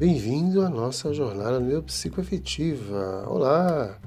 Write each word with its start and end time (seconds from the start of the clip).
Bem-vindo 0.00 0.62
à 0.62 0.70
nossa 0.70 1.12
jornada 1.12 1.60
neuropsicoafetiva. 1.60 3.26
Olá, 3.28 3.98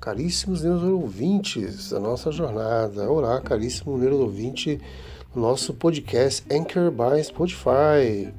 caríssimos 0.00 0.64
neuroouvintes 0.64 1.90
da 1.90 2.00
nossa 2.00 2.32
jornada. 2.32 3.08
Olá, 3.08 3.40
caríssimo 3.40 3.96
neurouvinte 3.96 4.80
do 5.32 5.38
nosso 5.40 5.72
podcast 5.72 6.44
Anchor 6.52 6.90
by 6.90 7.22
Spotify. 7.22 8.34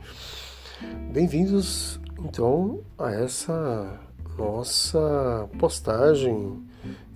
Bem-vindos, 1.13 1.97
então, 2.19 2.81
a 2.97 3.09
essa 3.09 4.01
nossa 4.37 5.47
postagem, 5.57 6.61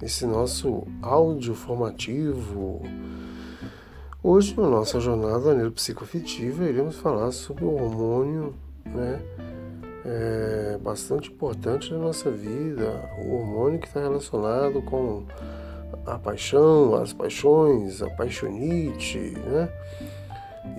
esse 0.02 0.26
nosso 0.26 0.88
áudio 1.02 1.54
formativo. 1.54 2.82
Hoje, 4.24 4.58
na 4.58 4.70
nossa 4.70 5.02
jornada 5.02 5.54
neuropsicoafetiva, 5.54 6.64
iremos 6.64 6.96
falar 6.96 7.34
sobre 7.34 7.66
o 7.66 7.74
hormônio, 7.74 8.56
né? 8.86 9.20
É 10.06 10.80
bastante 10.82 11.32
importante 11.32 11.92
na 11.94 12.00
nossa 12.00 12.32
vida, 12.32 13.10
o 13.24 13.36
hormônio 13.36 13.80
que 13.80 13.88
está 13.88 14.00
relacionado 14.00 14.82
com 14.82 15.24
a 16.06 16.18
paixão, 16.18 16.96
as 16.96 17.14
paixões, 17.14 18.02
a 18.02 18.10
paixonite, 18.10 19.20
né? 19.20 19.70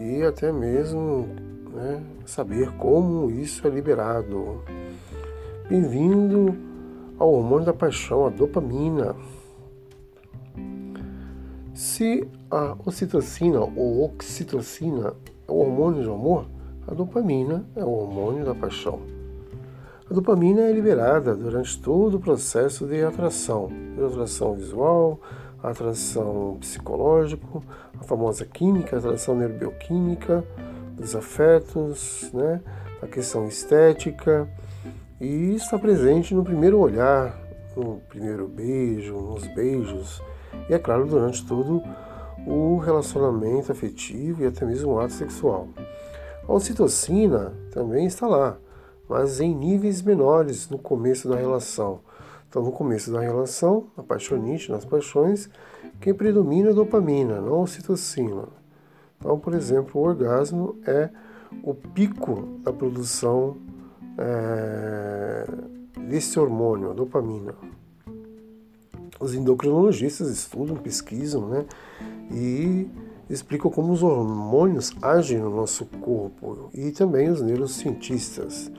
E 0.00 0.22
até 0.24 0.50
mesmo 0.50 1.28
né, 1.72 2.02
saber 2.26 2.70
como 2.72 3.30
isso 3.30 3.66
é 3.66 3.70
liberado. 3.70 4.62
Bem-vindo 5.68 6.56
ao 7.18 7.32
hormônio 7.32 7.66
da 7.66 7.72
paixão, 7.72 8.26
a 8.26 8.30
dopamina. 8.30 9.14
Se 11.74 12.28
a 12.50 12.76
ocitocina 12.84 13.60
ou 13.60 14.04
oxitocina 14.04 15.14
é 15.48 15.52
o 15.52 15.56
hormônio 15.56 16.02
do 16.02 16.12
amor, 16.12 16.46
a 16.86 16.94
dopamina 16.94 17.64
é 17.76 17.84
o 17.84 17.90
hormônio 17.90 18.44
da 18.44 18.54
paixão. 18.54 19.21
A 20.12 20.14
dopamina 20.14 20.60
é 20.60 20.72
liberada 20.72 21.34
durante 21.34 21.80
todo 21.80 22.18
o 22.18 22.20
processo 22.20 22.84
de 22.84 23.02
atração, 23.02 23.72
atração 24.06 24.52
visual, 24.52 25.18
atração 25.62 26.58
psicológica, 26.60 27.42
a 27.98 28.04
famosa 28.04 28.44
química, 28.44 28.94
a 28.94 28.98
atração 28.98 29.34
neurobioquímica, 29.34 30.44
dos 30.94 31.16
afetos, 31.16 32.30
né? 32.34 32.60
a 33.00 33.06
questão 33.06 33.48
estética, 33.48 34.46
e 35.18 35.54
está 35.54 35.78
presente 35.78 36.34
no 36.34 36.44
primeiro 36.44 36.78
olhar, 36.78 37.34
no 37.74 38.02
primeiro 38.10 38.46
beijo, 38.46 39.14
nos 39.14 39.46
beijos, 39.54 40.22
e 40.68 40.74
é 40.74 40.78
claro, 40.78 41.06
durante 41.06 41.42
todo 41.46 41.82
o 42.46 42.76
relacionamento 42.76 43.72
afetivo 43.72 44.42
e 44.42 44.46
até 44.46 44.66
mesmo 44.66 44.92
o 44.92 45.00
ato 45.00 45.14
sexual. 45.14 45.68
A 46.46 46.52
ocitocina 46.52 47.54
também 47.70 48.04
está 48.04 48.26
lá, 48.26 48.58
mas 49.12 49.40
em 49.40 49.54
níveis 49.54 50.00
menores 50.00 50.70
no 50.70 50.78
começo 50.78 51.28
da 51.28 51.36
relação. 51.36 52.00
Então, 52.48 52.62
no 52.62 52.72
começo 52.72 53.12
da 53.12 53.20
relação, 53.20 53.88
a 53.94 54.02
paixonite, 54.02 54.72
nas 54.72 54.86
paixões, 54.86 55.50
quem 56.00 56.14
predomina 56.14 56.68
é 56.68 56.72
a 56.72 56.74
dopamina, 56.74 57.38
não 57.38 57.56
a 57.56 57.60
ocitocina. 57.60 58.48
Então, 59.18 59.38
por 59.38 59.52
exemplo, 59.52 60.00
o 60.00 60.04
orgasmo 60.04 60.76
é 60.86 61.10
o 61.62 61.74
pico 61.74 62.58
da 62.62 62.72
produção 62.72 63.58
é, 64.16 65.46
desse 66.08 66.40
hormônio, 66.40 66.90
a 66.90 66.94
dopamina. 66.94 67.54
Os 69.20 69.34
endocrinologistas 69.34 70.30
estudam, 70.30 70.76
pesquisam, 70.76 71.48
né? 71.48 71.66
E 72.30 72.88
explicam 73.28 73.70
como 73.70 73.92
os 73.92 74.02
hormônios 74.02 74.90
agem 75.02 75.38
no 75.38 75.54
nosso 75.54 75.84
corpo 75.84 76.70
e 76.72 76.90
também 76.92 77.28
os 77.28 77.42
neurocientistas. 77.42 78.72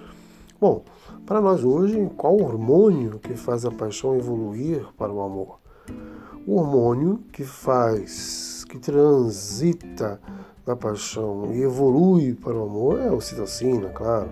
Bom, 0.64 0.82
para 1.26 1.42
nós 1.42 1.62
hoje, 1.66 2.10
qual 2.16 2.42
hormônio 2.42 3.20
que 3.20 3.36
faz 3.36 3.66
a 3.66 3.70
paixão 3.70 4.16
evoluir 4.16 4.88
para 4.98 5.12
o 5.12 5.22
amor? 5.22 5.60
O 6.48 6.56
hormônio 6.56 7.20
que 7.34 7.44
faz, 7.44 8.64
que 8.70 8.80
transita 8.80 10.22
da 10.66 10.74
paixão 10.74 11.52
e 11.52 11.62
evolui 11.62 12.34
para 12.34 12.54
o 12.54 12.64
amor 12.64 12.98
é 13.02 13.10
a 13.10 13.14
ocitocina, 13.14 13.90
claro. 13.90 14.30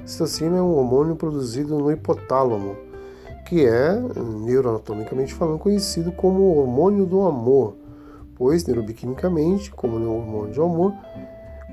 A 0.00 0.02
ocitocina 0.02 0.56
é 0.56 0.60
um 0.60 0.76
hormônio 0.76 1.14
produzido 1.14 1.78
no 1.78 1.92
hipotálamo, 1.92 2.74
que 3.46 3.64
é, 3.64 4.00
neuroanatomicamente 4.44 5.32
falando, 5.32 5.60
conhecido 5.60 6.10
como 6.10 6.56
hormônio 6.56 7.06
do 7.06 7.22
amor 7.22 7.76
pois 8.38 8.64
neurobiquimicamente, 8.64 9.72
como 9.72 9.98
no 9.98 10.14
hormônio 10.14 10.52
de 10.52 10.60
amor, 10.60 10.94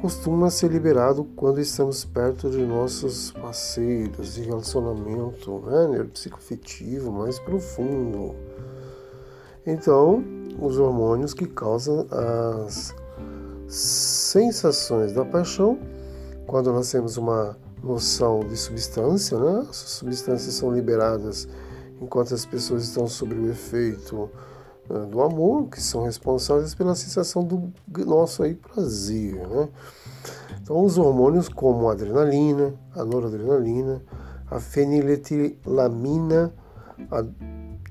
costuma 0.01 0.49
ser 0.49 0.71
liberado 0.71 1.23
quando 1.35 1.59
estamos 1.59 2.03
perto 2.05 2.49
de 2.49 2.65
nossos 2.65 3.31
parceiros 3.31 4.35
de 4.35 4.41
relacionamento 4.41 5.59
né, 5.61 5.87
neuropsicoafetivo 5.87 7.11
mais 7.11 7.39
profundo. 7.39 8.35
Então, 9.65 10.23
os 10.59 10.77
hormônios 10.77 11.33
que 11.33 11.47
causam 11.47 12.05
as 12.11 12.93
sensações 13.67 15.13
da 15.13 15.25
paixão, 15.25 15.79
quando 16.45 16.71
nós 16.71 16.91
temos 16.91 17.17
uma 17.17 17.57
noção 17.83 18.41
de 18.41 18.55
substância, 18.57 19.37
né? 19.39 19.65
As 19.69 19.75
substâncias 19.75 20.53
são 20.53 20.71
liberadas 20.71 21.47
enquanto 22.01 22.33
as 22.33 22.45
pessoas 22.45 22.83
estão 22.83 23.07
sob 23.07 23.33
o 23.33 23.49
efeito 23.49 24.29
do 24.87 25.21
amor, 25.21 25.67
que 25.67 25.81
são 25.81 26.03
responsáveis 26.03 26.75
pela 26.75 26.95
sensação 26.95 27.43
do 27.43 27.73
nosso 28.05 28.43
aí 28.43 28.53
prazer, 28.53 29.35
né? 29.47 29.69
Então, 30.61 30.83
os 30.83 30.97
hormônios 30.97 31.47
como 31.49 31.89
a 31.89 31.93
adrenalina, 31.93 32.73
a 32.95 33.03
noradrenalina, 33.03 34.01
a 34.49 34.59
feniletilamina, 34.59 36.53
a 37.11 37.23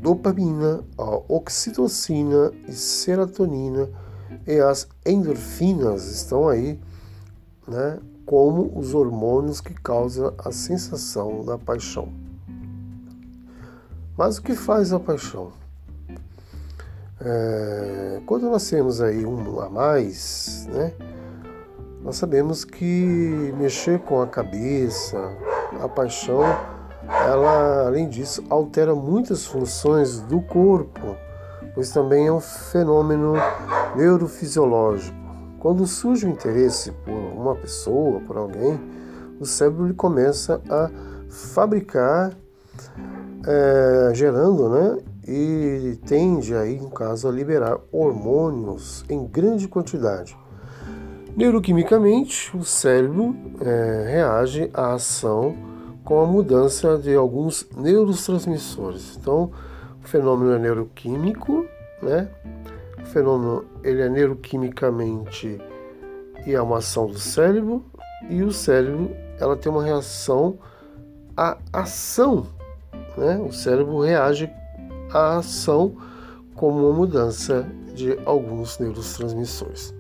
dopamina, 0.01 0.85
a 0.99 1.21
oxitocina 1.29 2.53
e 2.69 2.73
serotonina 2.73 3.89
e 4.47 4.59
as 4.59 4.89
endorfinas 5.07 6.07
estão 6.07 6.49
aí, 6.49 6.81
né, 7.67 7.99
como 8.27 8.77
os 8.77 8.95
hormônios 8.95 9.61
que 9.61 9.75
causam 9.75 10.35
a 10.39 10.51
sensação 10.51 11.45
da 11.45 11.59
paixão. 11.59 12.09
Mas 14.17 14.39
o 14.39 14.43
que 14.43 14.55
faz 14.55 14.93
a 14.93 15.01
paixão? 15.01 15.53
É, 17.21 18.21
quando 18.27 18.51
nós 18.51 18.69
temos 18.69 19.01
aí 19.01 19.25
um 19.25 19.61
a 19.61 19.69
mais, 19.69 20.69
né, 20.73 20.93
nós 22.03 22.17
sabemos 22.17 22.65
que 22.65 23.55
mexer 23.57 24.01
com 24.01 24.21
a 24.21 24.27
cabeça, 24.27 25.17
a 25.81 25.89
paixão, 25.89 26.43
ela, 27.27 27.87
além 27.87 28.09
disso, 28.09 28.45
altera 28.51 28.95
muitas 28.95 29.47
funções 29.47 30.21
do 30.21 30.41
corpo, 30.43 31.17
pois 31.75 31.91
também 31.91 32.27
é 32.27 32.33
um 32.33 32.41
fenômeno 32.41 33.35
neurofisiológico. 33.97 35.17
Quando 35.59 35.87
surge 35.87 36.27
o 36.27 36.29
interesse 36.29 36.93
por 36.93 37.15
uma 37.15 37.55
pessoa, 37.55 38.21
por 38.21 38.37
alguém, 38.37 38.79
o 39.41 39.47
cérebro 39.47 39.93
começa 39.95 40.61
a 40.69 40.91
fabricar, 41.29 42.33
é, 43.47 44.11
gerando 44.15 44.69
né, 44.69 44.99
e 45.27 45.99
tende 46.07 46.55
aí, 46.55 46.79
no 46.79 46.91
caso, 46.91 47.29
a 47.29 47.33
liberar 47.33 47.79
hormônios 47.91 49.05
em 49.09 49.27
grande 49.27 49.67
quantidade. 49.67 50.37
Neuroquimicamente, 51.37 52.57
o 52.57 52.63
cérebro 52.63 53.35
é, 53.61 54.05
reage 54.09 54.71
à 54.73 54.93
ação 54.93 55.57
com 56.05 56.21
a 56.21 56.27
mudança 56.27 56.99
de 56.99 57.15
alguns 57.15 57.67
neurotransmissores. 57.77 59.17
Então, 59.17 59.51
o 60.03 60.07
fenômeno 60.07 60.53
é 60.53 60.59
neuroquímico, 60.59 61.67
né? 62.03 62.29
O 63.03 63.07
fenômeno 63.07 63.65
ele 63.83 64.03
é 64.03 64.09
neuroquimicamente 64.09 65.59
e 66.47 66.55
é 66.55 66.61
uma 66.61 66.79
ação 66.79 67.07
do 67.07 67.19
cérebro 67.19 67.85
e 68.29 68.43
o 68.43 68.53
cérebro 68.53 69.11
ela 69.41 69.57
tem 69.57 69.73
uma 69.73 69.83
reação 69.83 70.59
à 71.37 71.57
ação, 71.73 72.47
né? 73.17 73.39
O 73.39 73.51
cérebro 73.51 74.01
reage 74.01 74.49
a 75.15 75.39
ação 75.39 75.97
como 76.55 76.87
uma 76.89 76.93
mudança 76.93 77.67
de 77.95 78.19
alguns 78.27 78.79
neurotransmissores. 78.79 79.95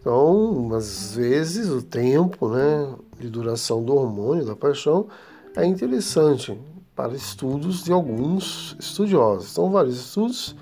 Então, 0.00 0.74
às 0.74 1.14
vezes, 1.14 1.68
o 1.68 1.82
tempo 1.82 2.48
né, 2.48 2.94
de 3.18 3.28
duração 3.28 3.84
do 3.84 3.94
hormônio 3.94 4.46
da 4.46 4.56
paixão 4.56 5.06
é 5.54 5.66
interessante 5.66 6.58
para 6.96 7.14
estudos 7.14 7.84
de 7.84 7.92
alguns 7.92 8.74
estudiosos. 8.80 9.50
São 9.50 9.70
vários 9.70 9.98
estudos, 9.98 10.56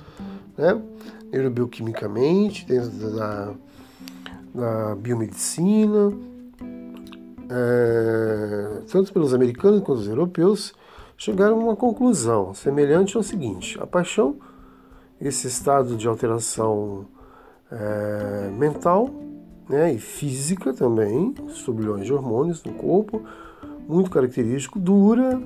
né, 0.57 0.81
neurobioquimicamente, 1.31 2.67
dentro 2.67 3.15
da, 3.15 3.55
da 4.53 4.95
biomedicina, 4.97 6.13
é, 7.49 8.83
tanto 8.91 9.13
pelos 9.13 9.33
americanos 9.33 9.83
quanto 9.83 10.01
os 10.01 10.09
europeus, 10.09 10.75
chegaram 11.19 11.57
a 11.57 11.65
uma 11.65 11.77
conclusão 11.77 12.55
semelhante 12.55 13.17
ao 13.17 13.23
seguinte: 13.23 13.79
a 13.83 13.87
paixão, 13.87 14.37
esse 15.21 15.49
estado 15.49 15.97
de 15.97 16.07
alteração 16.07 17.07
é, 17.71 18.49
mental 18.57 19.11
né, 19.69 19.93
e 19.93 19.99
física 19.99 20.73
também, 20.73 21.35
bilhões 21.75 22.07
de 22.07 22.15
hormônios 22.15 22.65
no 22.65 22.73
corpo, 22.73 23.23
muito 23.87 24.11
característico, 24.11 24.79
dura 24.79 25.43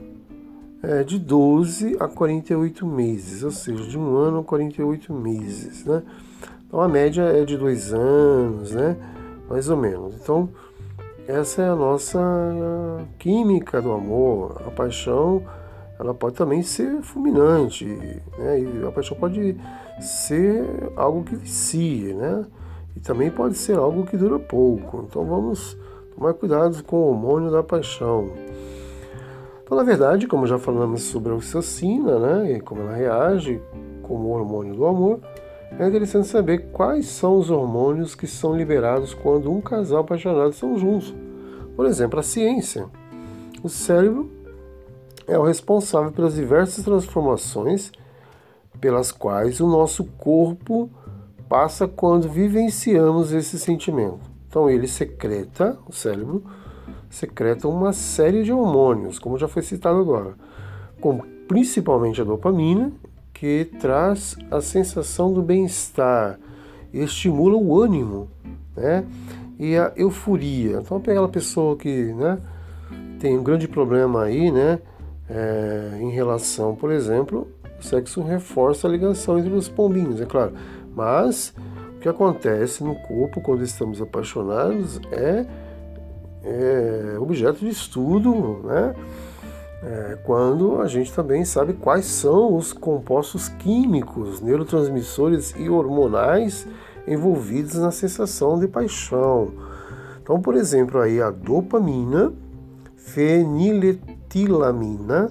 é, 0.82 1.02
de 1.02 1.18
12 1.18 1.96
a 1.98 2.06
48 2.06 2.86
meses, 2.86 3.42
ou 3.42 3.50
seja, 3.50 3.82
de 3.84 3.98
um 3.98 4.14
ano 4.14 4.40
a 4.40 4.44
48 4.44 5.12
meses, 5.12 5.84
né? 5.84 6.02
Então 6.66 6.80
a 6.80 6.88
média 6.88 7.22
é 7.22 7.44
de 7.44 7.56
dois 7.56 7.92
anos, 7.92 8.72
né? 8.72 8.96
Mais 9.48 9.68
ou 9.68 9.76
menos. 9.76 10.14
Então 10.14 10.48
essa 11.26 11.62
é 11.62 11.68
a 11.68 11.76
nossa 11.76 12.20
química 13.18 13.80
do 13.80 13.92
amor. 13.92 14.62
A 14.66 14.70
paixão 14.70 15.42
ela 15.98 16.14
pode 16.14 16.34
também 16.34 16.62
ser 16.62 17.02
fulminante, 17.02 17.84
né? 18.38 18.60
E 18.60 18.86
a 18.86 18.90
paixão 18.90 19.16
pode 19.16 19.56
ser 20.00 20.92
algo 20.96 21.22
que 21.22 21.36
vicia, 21.36 22.14
né? 22.14 22.46
E 22.96 23.00
também 23.00 23.30
pode 23.30 23.56
ser 23.56 23.76
algo 23.76 24.04
que 24.04 24.16
dura 24.16 24.38
pouco. 24.38 25.06
Então 25.08 25.24
vamos 25.24 25.76
tomar 26.14 26.34
cuidado 26.34 26.82
com 26.84 26.96
o 26.96 27.08
hormônio 27.10 27.50
da 27.50 27.62
paixão. 27.62 28.30
Então, 29.62 29.76
na 29.76 29.84
verdade, 29.84 30.26
como 30.26 30.46
já 30.46 30.58
falamos 30.58 31.02
sobre 31.02 31.32
a 31.32 31.34
oxitocina, 31.34 32.18
né, 32.18 32.52
e 32.52 32.60
como 32.60 32.82
ela 32.82 32.92
reage 32.92 33.58
como 34.02 34.28
hormônio 34.28 34.74
do 34.74 34.84
amor, 34.84 35.20
é 35.78 35.88
interessante 35.88 36.26
saber 36.26 36.70
quais 36.72 37.06
são 37.06 37.38
os 37.38 37.50
hormônios 37.50 38.14
que 38.14 38.26
são 38.26 38.54
liberados 38.54 39.14
quando 39.14 39.50
um 39.50 39.62
casal 39.62 40.00
apaixonado 40.00 40.50
estão 40.50 40.76
juntos. 40.76 41.14
Por 41.74 41.86
exemplo, 41.86 42.20
a 42.20 42.22
ciência. 42.22 42.86
O 43.62 43.68
cérebro 43.68 44.30
é 45.26 45.38
o 45.38 45.44
responsável 45.44 46.12
pelas 46.12 46.34
diversas 46.34 46.84
transformações 46.84 47.92
pelas 48.82 49.12
quais 49.12 49.60
o 49.60 49.66
nosso 49.68 50.04
corpo 50.18 50.90
passa 51.48 51.86
quando 51.86 52.28
vivenciamos 52.28 53.32
esse 53.32 53.56
sentimento. 53.56 54.28
Então 54.48 54.68
ele 54.68 54.88
secreta, 54.88 55.78
o 55.88 55.92
cérebro 55.92 56.42
secreta 57.08 57.68
uma 57.68 57.92
série 57.92 58.42
de 58.42 58.52
hormônios, 58.52 59.20
como 59.20 59.38
já 59.38 59.46
foi 59.46 59.62
citado 59.62 60.00
agora, 60.00 60.34
com 61.00 61.20
principalmente 61.46 62.20
a 62.20 62.24
dopamina, 62.24 62.90
que 63.32 63.70
traz 63.80 64.36
a 64.50 64.60
sensação 64.60 65.32
do 65.32 65.42
bem-estar, 65.42 66.40
estimula 66.92 67.56
o 67.56 67.80
ânimo, 67.80 68.28
né? 68.76 69.04
E 69.58 69.76
a 69.76 69.92
euforia. 69.94 70.78
Então, 70.78 70.96
aquela 70.96 71.28
pessoa 71.28 71.76
que, 71.76 72.12
né, 72.14 72.38
tem 73.20 73.38
um 73.38 73.42
grande 73.42 73.68
problema 73.68 74.24
aí, 74.24 74.50
né, 74.50 74.80
é, 75.28 75.98
em 76.00 76.10
relação, 76.10 76.74
por 76.74 76.90
exemplo, 76.90 77.48
o 77.78 77.84
sexo 77.84 78.22
reforça 78.22 78.86
a 78.86 78.90
ligação 78.90 79.38
entre 79.38 79.52
os 79.52 79.68
pombinhos, 79.68 80.20
é 80.20 80.26
claro. 80.26 80.52
Mas 80.94 81.54
o 81.96 81.98
que 81.98 82.08
acontece 82.08 82.84
no 82.84 82.94
corpo 82.94 83.40
quando 83.40 83.62
estamos 83.62 84.00
apaixonados 84.00 85.00
é, 85.10 85.46
é 86.44 87.18
objeto 87.18 87.60
de 87.60 87.68
estudo, 87.68 88.60
né? 88.64 88.94
É, 89.84 90.18
quando 90.22 90.80
a 90.80 90.86
gente 90.86 91.12
também 91.12 91.44
sabe 91.44 91.72
quais 91.72 92.04
são 92.04 92.54
os 92.56 92.72
compostos 92.72 93.48
químicos, 93.48 94.40
neurotransmissores 94.40 95.54
e 95.58 95.68
hormonais 95.68 96.68
envolvidos 97.06 97.74
na 97.74 97.90
sensação 97.90 98.60
de 98.60 98.68
paixão. 98.68 99.50
Então, 100.22 100.40
por 100.40 100.54
exemplo, 100.54 101.00
aí 101.00 101.20
a 101.20 101.30
dopamina, 101.30 102.32
feniletilamina, 104.32 105.30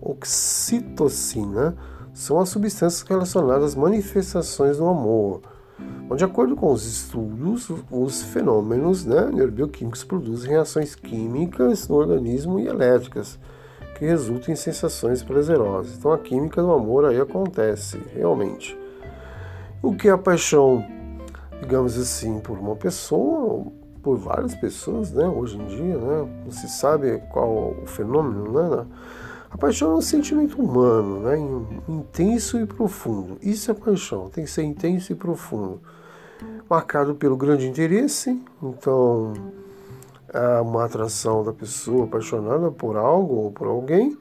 oxitocina 0.00 1.74
são 2.12 2.38
as 2.38 2.50
substâncias 2.50 3.02
relacionadas 3.02 3.70
às 3.70 3.74
manifestações 3.74 4.76
do 4.76 4.86
amor. 4.86 5.40
De 6.14 6.24
acordo 6.24 6.54
com 6.54 6.70
os 6.70 6.84
estudos, 6.84 7.70
os 7.90 8.22
fenômenos 8.22 9.06
né, 9.06 9.30
neurobioquímicos 9.32 10.04
produzem 10.04 10.50
reações 10.50 10.94
químicas 10.94 11.88
no 11.88 11.96
organismo 11.96 12.60
e 12.60 12.66
elétricas 12.66 13.38
que 13.96 14.04
resultam 14.04 14.52
em 14.52 14.56
sensações 14.56 15.22
prazerosas. 15.22 15.96
Então 15.96 16.12
a 16.12 16.18
química 16.18 16.60
do 16.60 16.70
amor 16.70 17.06
aí 17.06 17.18
acontece 17.18 17.98
realmente. 18.14 18.78
O 19.82 19.96
que 19.96 20.08
é 20.08 20.10
a 20.10 20.18
paixão, 20.18 20.84
digamos 21.60 21.98
assim, 21.98 22.38
por 22.40 22.58
uma 22.58 22.76
pessoa, 22.76 23.72
por 24.02 24.16
várias 24.16 24.54
pessoas, 24.54 25.12
né? 25.12 25.26
Hoje 25.26 25.56
em 25.56 25.66
dia, 25.66 25.96
né? 25.96 26.28
Não 26.44 26.50
se 26.50 26.68
sabe 26.68 27.22
qual 27.30 27.76
o 27.82 27.86
fenômeno, 27.86 28.52
né? 28.52 28.86
A 29.50 29.58
paixão 29.58 29.92
é 29.92 29.96
um 29.96 30.00
sentimento 30.00 30.60
humano, 30.60 31.20
né? 31.20 31.38
intenso 31.86 32.58
e 32.58 32.64
profundo. 32.64 33.36
Isso 33.42 33.70
é 33.70 33.74
paixão, 33.74 34.30
tem 34.30 34.44
que 34.44 34.50
ser 34.50 34.62
intenso 34.62 35.12
e 35.12 35.14
profundo. 35.14 35.78
Marcado 36.68 37.14
pelo 37.14 37.36
grande 37.36 37.68
interesse, 37.68 38.40
então 38.62 39.34
há 40.32 40.62
uma 40.62 40.86
atração 40.86 41.44
da 41.44 41.52
pessoa 41.52 42.04
apaixonada 42.04 42.70
por 42.70 42.96
algo 42.96 43.34
ou 43.34 43.52
por 43.52 43.68
alguém. 43.68 44.16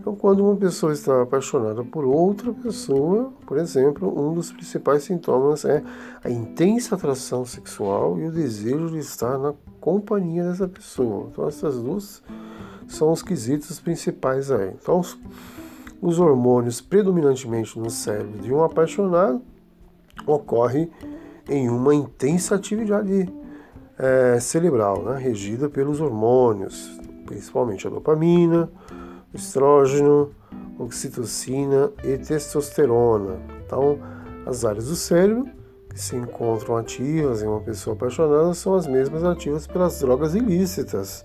Então, 0.00 0.14
quando 0.14 0.44
uma 0.44 0.56
pessoa 0.56 0.92
está 0.92 1.22
apaixonada 1.22 1.82
por 1.82 2.04
outra 2.04 2.52
pessoa, 2.52 3.32
por 3.46 3.56
exemplo, 3.56 4.08
um 4.18 4.34
dos 4.34 4.52
principais 4.52 5.04
sintomas 5.04 5.64
é 5.64 5.82
a 6.22 6.28
intensa 6.28 6.94
atração 6.94 7.44
sexual 7.44 8.18
e 8.18 8.26
o 8.26 8.30
desejo 8.30 8.90
de 8.90 8.98
estar 8.98 9.38
na 9.38 9.54
companhia 9.80 10.44
dessa 10.44 10.68
pessoa. 10.68 11.28
Então, 11.32 11.48
essas 11.48 11.80
duas 11.80 12.22
são 12.86 13.12
os 13.12 13.22
quesitos 13.22 13.80
principais 13.80 14.50
aí. 14.50 14.74
Então, 14.80 15.00
os 16.02 16.18
hormônios 16.18 16.82
predominantemente 16.82 17.78
no 17.78 17.88
cérebro 17.88 18.42
de 18.42 18.52
um 18.52 18.62
apaixonado 18.62 19.40
ocorre 20.26 20.90
em 21.48 21.68
uma 21.70 21.94
intensa 21.94 22.54
atividade 22.54 23.32
é, 23.98 24.38
cerebral, 24.40 25.02
né, 25.02 25.18
regida 25.18 25.68
pelos 25.68 26.00
hormônios, 26.00 27.00
principalmente 27.24 27.86
a 27.86 27.90
dopamina, 27.90 28.70
estrógeno, 29.34 30.30
oxitocina 30.78 31.90
e 32.02 32.16
testosterona. 32.16 33.38
Então, 33.66 33.98
as 34.46 34.64
áreas 34.64 34.88
do 34.88 34.96
cérebro 34.96 35.48
que 35.88 36.00
se 36.00 36.16
encontram 36.16 36.76
ativas 36.76 37.42
em 37.42 37.46
uma 37.46 37.60
pessoa 37.60 37.94
apaixonada 37.94 38.52
são 38.54 38.74
as 38.74 38.86
mesmas 38.86 39.24
ativas 39.24 39.66
pelas 39.66 40.00
drogas 40.00 40.34
ilícitas. 40.34 41.24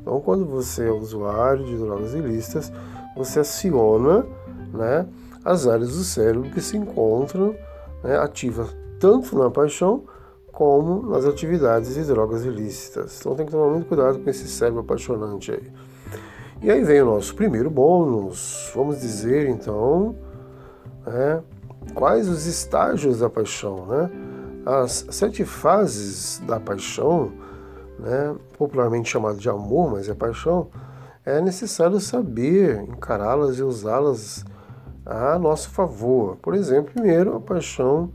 Então, 0.00 0.20
quando 0.20 0.44
você 0.44 0.88
é 0.88 0.92
usuário 0.92 1.64
de 1.64 1.76
drogas 1.76 2.14
ilícitas, 2.14 2.72
você 3.16 3.40
aciona 3.40 4.26
né, 4.72 5.06
as 5.44 5.66
áreas 5.66 5.96
do 5.96 6.04
cérebro 6.04 6.50
que 6.50 6.60
se 6.60 6.76
encontram 6.76 7.54
né, 8.02 8.16
ativas 8.18 8.74
tanto 9.00 9.36
na 9.36 9.50
paixão 9.50 10.04
como 10.52 11.02
nas 11.10 11.24
atividades 11.24 11.94
de 11.94 12.04
drogas 12.04 12.44
ilícitas. 12.44 13.18
Então 13.20 13.34
tem 13.34 13.44
que 13.44 13.52
tomar 13.52 13.70
muito 13.70 13.86
cuidado 13.86 14.20
com 14.20 14.30
esse 14.30 14.46
cérebro 14.46 14.80
apaixonante 14.80 15.50
aí. 15.50 15.72
E 16.64 16.70
aí 16.70 16.82
vem 16.82 17.02
o 17.02 17.04
nosso 17.04 17.36
primeiro 17.36 17.68
bônus. 17.68 18.72
Vamos 18.74 18.98
dizer 18.98 19.50
então 19.50 20.16
né, 21.04 21.42
quais 21.92 22.26
os 22.26 22.46
estágios 22.46 23.18
da 23.18 23.28
paixão, 23.28 23.84
né? 23.84 24.10
As 24.64 25.06
sete 25.10 25.44
fases 25.44 26.40
da 26.46 26.58
paixão 26.58 27.30
né, 27.98 28.34
popularmente 28.56 29.10
chamado 29.10 29.36
de 29.36 29.46
amor, 29.46 29.90
mas 29.90 30.08
é 30.08 30.14
paixão, 30.14 30.68
é 31.22 31.38
necessário 31.38 32.00
saber 32.00 32.80
encará-las 32.80 33.58
e 33.58 33.62
usá-las 33.62 34.42
a 35.04 35.38
nosso 35.38 35.68
favor. 35.68 36.36
Por 36.36 36.54
exemplo, 36.54 36.94
primeiro, 36.94 37.36
a 37.36 37.40
paixão 37.40 38.10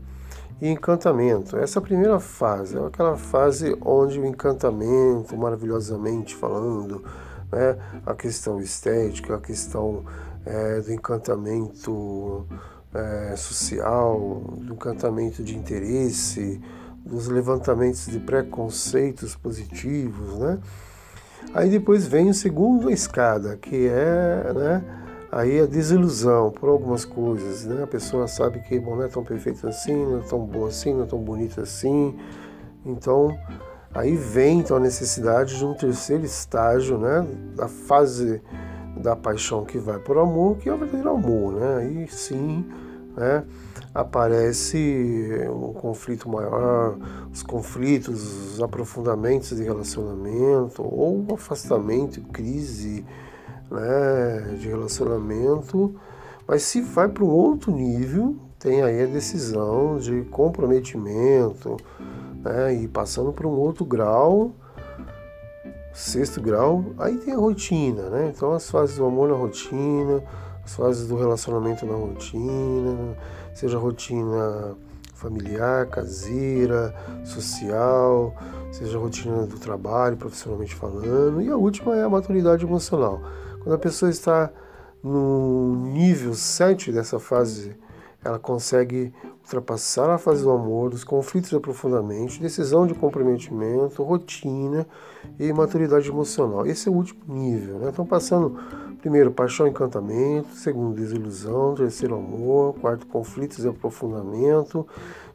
e 0.60 0.68
encantamento. 0.68 1.56
Essa 1.56 1.80
primeira 1.80 2.18
fase 2.18 2.76
é 2.76 2.84
aquela 2.84 3.16
fase 3.16 3.78
onde 3.80 4.18
o 4.18 4.26
encantamento, 4.26 5.36
maravilhosamente 5.36 6.34
falando, 6.34 7.04
né, 7.52 7.76
a 8.04 8.14
questão 8.14 8.60
estética, 8.60 9.36
a 9.36 9.40
questão 9.40 10.04
é, 10.44 10.80
do 10.80 10.92
encantamento 10.92 12.46
é, 12.94 13.34
social, 13.36 14.42
do 14.58 14.74
encantamento 14.74 15.42
de 15.42 15.56
interesse, 15.56 16.60
dos 17.04 17.28
levantamentos 17.28 18.06
de 18.06 18.18
preconceitos 18.18 19.34
positivos, 19.34 20.38
né? 20.38 20.58
Aí 21.54 21.68
depois 21.68 22.06
vem 22.06 22.28
o 22.28 22.34
segundo 22.34 22.90
escada, 22.90 23.56
que 23.56 23.88
é, 23.88 24.52
né, 24.54 24.84
aí 25.32 25.60
a 25.60 25.66
desilusão 25.66 26.50
por 26.50 26.68
algumas 26.68 27.04
coisas, 27.04 27.64
né? 27.64 27.82
A 27.82 27.86
pessoa 27.86 28.28
sabe 28.28 28.60
que 28.60 28.78
bom, 28.78 28.96
não 28.96 29.04
é 29.04 29.08
tão 29.08 29.24
perfeito 29.24 29.66
assim, 29.66 29.94
não 29.94 30.18
é 30.18 30.22
tão 30.22 30.44
boa 30.44 30.68
assim, 30.68 30.92
não 30.92 31.04
é 31.04 31.06
tão 31.06 31.18
bonita 31.18 31.62
assim. 31.62 32.16
Então, 32.84 33.36
aí 33.94 34.16
vem 34.16 34.60
então 34.60 34.76
a 34.76 34.80
necessidade 34.80 35.58
de 35.58 35.64
um 35.64 35.74
terceiro 35.74 36.24
estágio, 36.24 36.98
né, 36.98 37.26
da 37.56 37.68
fase 37.68 38.40
da 38.96 39.16
paixão 39.16 39.64
que 39.64 39.78
vai 39.78 39.98
por 39.98 40.18
amor, 40.18 40.56
que 40.58 40.68
é 40.68 40.74
o 40.74 40.76
verdadeiro 40.76 41.10
amor, 41.10 41.52
né? 41.54 41.76
Aí 41.78 42.08
sim, 42.08 42.66
né, 43.16 43.44
aparece 43.94 45.48
um 45.48 45.72
conflito 45.72 46.28
maior, 46.28 46.96
os 47.32 47.42
conflitos, 47.42 48.54
os 48.54 48.62
aprofundamentos 48.62 49.56
de 49.56 49.62
relacionamento, 49.62 50.82
ou 50.82 51.24
o 51.28 51.34
afastamento, 51.34 52.20
crise 52.32 53.04
né, 53.70 54.56
de 54.58 54.68
relacionamento. 54.68 55.94
Mas 56.46 56.62
se 56.62 56.80
vai 56.80 57.08
para 57.08 57.24
um 57.24 57.30
outro 57.30 57.72
nível, 57.72 58.36
tem 58.58 58.82
aí 58.82 59.02
a 59.02 59.06
decisão 59.06 59.98
de 59.98 60.22
comprometimento, 60.30 61.76
né, 62.42 62.74
e 62.74 62.88
passando 62.88 63.32
para 63.32 63.46
um 63.46 63.52
outro 63.52 63.84
grau, 63.84 64.52
sexto 65.92 66.40
grau, 66.40 66.84
aí 66.98 67.16
tem 67.18 67.34
a 67.34 67.38
rotina, 67.38 68.08
né? 68.10 68.32
Então 68.34 68.52
as 68.52 68.70
fases 68.70 68.96
do 68.96 69.04
amor 69.04 69.28
na 69.28 69.34
rotina, 69.34 70.22
as 70.64 70.74
fases 70.74 71.08
do 71.08 71.16
relacionamento 71.16 71.84
na 71.84 71.94
rotina, 71.94 73.16
seja 73.52 73.78
rotina 73.78 74.76
familiar, 75.14 75.86
caseira, 75.86 76.94
social, 77.24 78.34
seja 78.72 78.98
rotina 78.98 79.46
do 79.46 79.58
trabalho, 79.58 80.16
profissionalmente 80.16 80.74
falando, 80.74 81.42
e 81.42 81.50
a 81.50 81.56
última 81.56 81.94
é 81.94 82.02
a 82.02 82.08
maturidade 82.08 82.64
emocional. 82.64 83.20
Quando 83.62 83.74
a 83.74 83.78
pessoa 83.78 84.10
está 84.10 84.50
no 85.02 85.74
nível 85.92 86.34
7 86.34 86.90
dessa 86.92 87.18
fase, 87.18 87.76
ela 88.24 88.38
consegue 88.38 89.12
ultrapassar 89.42 90.10
a 90.10 90.18
fase 90.18 90.42
do 90.42 90.50
amor, 90.50 90.90
dos 90.90 91.02
conflitos 91.02 91.50
de 91.50 91.56
aprofundamento, 91.56 92.40
decisão 92.40 92.86
de 92.86 92.94
comprometimento, 92.94 94.02
rotina 94.02 94.86
e 95.38 95.52
maturidade 95.52 96.08
emocional. 96.08 96.66
Esse 96.66 96.88
é 96.88 96.92
o 96.92 96.94
último 96.94 97.20
nível. 97.26 97.78
Né? 97.78 97.88
Então, 97.90 98.06
passando 98.06 98.58
primeiro, 99.00 99.30
paixão 99.30 99.66
e 99.66 99.70
encantamento, 99.70 100.54
segundo, 100.54 100.94
desilusão, 100.94 101.74
terceiro, 101.74 102.16
amor, 102.16 102.74
quarto, 102.74 103.06
conflitos 103.06 103.64
e 103.64 103.68
aprofundamento, 103.68 104.86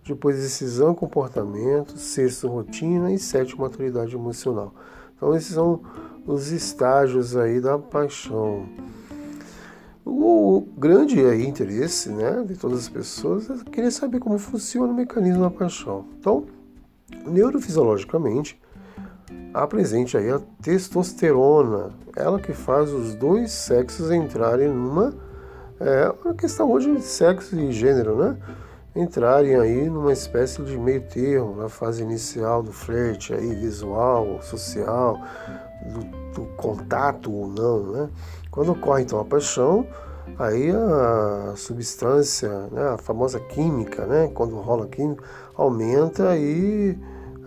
depois, 0.05 0.37
decisão 0.37 0.93
e 0.93 0.95
comportamento, 0.95 1.97
sexto, 1.97 2.47
rotina 2.47 3.11
e 3.11 3.17
sétimo, 3.17 3.61
maturidade 3.61 4.15
emocional. 4.15 4.71
Então, 5.17 5.35
esses 5.35 5.55
são 5.55 5.81
os 6.27 6.51
estágios 6.51 7.35
aí 7.35 7.59
da 7.59 7.79
paixão. 7.79 8.67
O 10.05 10.67
grande 10.77 11.19
interesse 11.19 12.09
né, 12.09 12.43
de 12.45 12.55
todas 12.55 12.79
as 12.81 12.89
pessoas 12.89 13.49
é 13.49 13.55
querer 13.71 13.89
saber 13.89 14.19
como 14.19 14.37
funciona 14.37 14.93
o 14.93 14.95
mecanismo 14.95 15.41
da 15.41 15.49
paixão. 15.49 16.05
Então, 16.19 16.45
neurofisiologicamente, 17.25 18.61
há 19.51 19.65
presente 19.65 20.15
aí 20.15 20.29
a 20.29 20.39
testosterona, 20.61 21.89
ela 22.15 22.39
que 22.39 22.53
faz 22.53 22.91
os 22.91 23.15
dois 23.15 23.51
sexos 23.51 24.11
entrarem 24.11 24.67
numa 24.67 25.13
é 25.79 26.09
uma 26.23 26.33
questão 26.33 26.71
hoje 26.71 26.95
de 26.95 27.01
sexo 27.01 27.59
e 27.59 27.71
gênero, 27.71 28.15
né? 28.15 28.37
Entrarem 28.95 29.55
aí 29.57 29.89
numa 29.89 30.13
espécie 30.13 30.61
de 30.63 30.77
meio 30.77 31.01
termo 31.01 31.55
na 31.55 31.67
fase 31.67 32.01
inicial 32.01 32.63
do 32.63 32.71
flerte 32.71 33.33
aí 33.33 33.53
visual, 33.55 34.41
social, 34.41 35.19
do, 35.91 35.99
do 36.33 36.45
contato 36.55 37.29
ou 37.29 37.47
não, 37.49 37.91
né? 37.91 38.09
Quando 38.55 38.71
ocorre 38.71 39.03
então 39.03 39.19
a 39.19 39.25
paixão, 39.25 39.85
aí 40.39 40.71
a 40.71 41.53
substância, 41.57 42.49
né, 42.71 42.93
a 42.93 42.97
famosa 42.97 43.39
química, 43.39 44.05
né, 44.05 44.31
quando 44.33 44.55
rola 44.55 44.87
química, 44.87 45.23
aumenta 45.55 46.35
e 46.37 46.97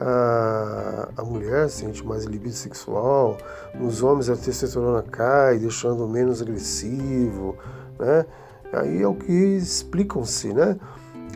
a, 0.00 1.08
a 1.16 1.24
mulher 1.24 1.68
sente 1.70 2.06
mais 2.06 2.24
libido 2.24 2.54
sexual, 2.54 3.36
nos 3.74 4.02
homens 4.02 4.28
a 4.28 4.36
testosterona 4.36 5.02
cai, 5.02 5.58
deixando 5.58 6.06
menos 6.06 6.40
agressivo, 6.40 7.56
né? 7.98 8.24
Aí 8.72 9.02
é 9.02 9.08
o 9.08 9.14
que 9.14 9.32
explicam-se, 9.32 10.52
né? 10.52 10.78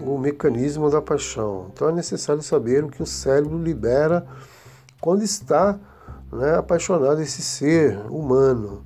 O 0.02 0.18
mecanismo 0.18 0.90
da 0.90 1.00
paixão. 1.00 1.70
Então 1.72 1.88
é 1.88 1.92
necessário 1.92 2.42
saber 2.42 2.84
o 2.84 2.88
que 2.88 3.02
o 3.02 3.06
cérebro 3.06 3.58
libera 3.58 4.26
quando 5.00 5.22
está 5.22 5.78
né, 6.30 6.56
apaixonado 6.56 7.20
esse 7.20 7.42
ser 7.42 7.98
humano. 8.10 8.84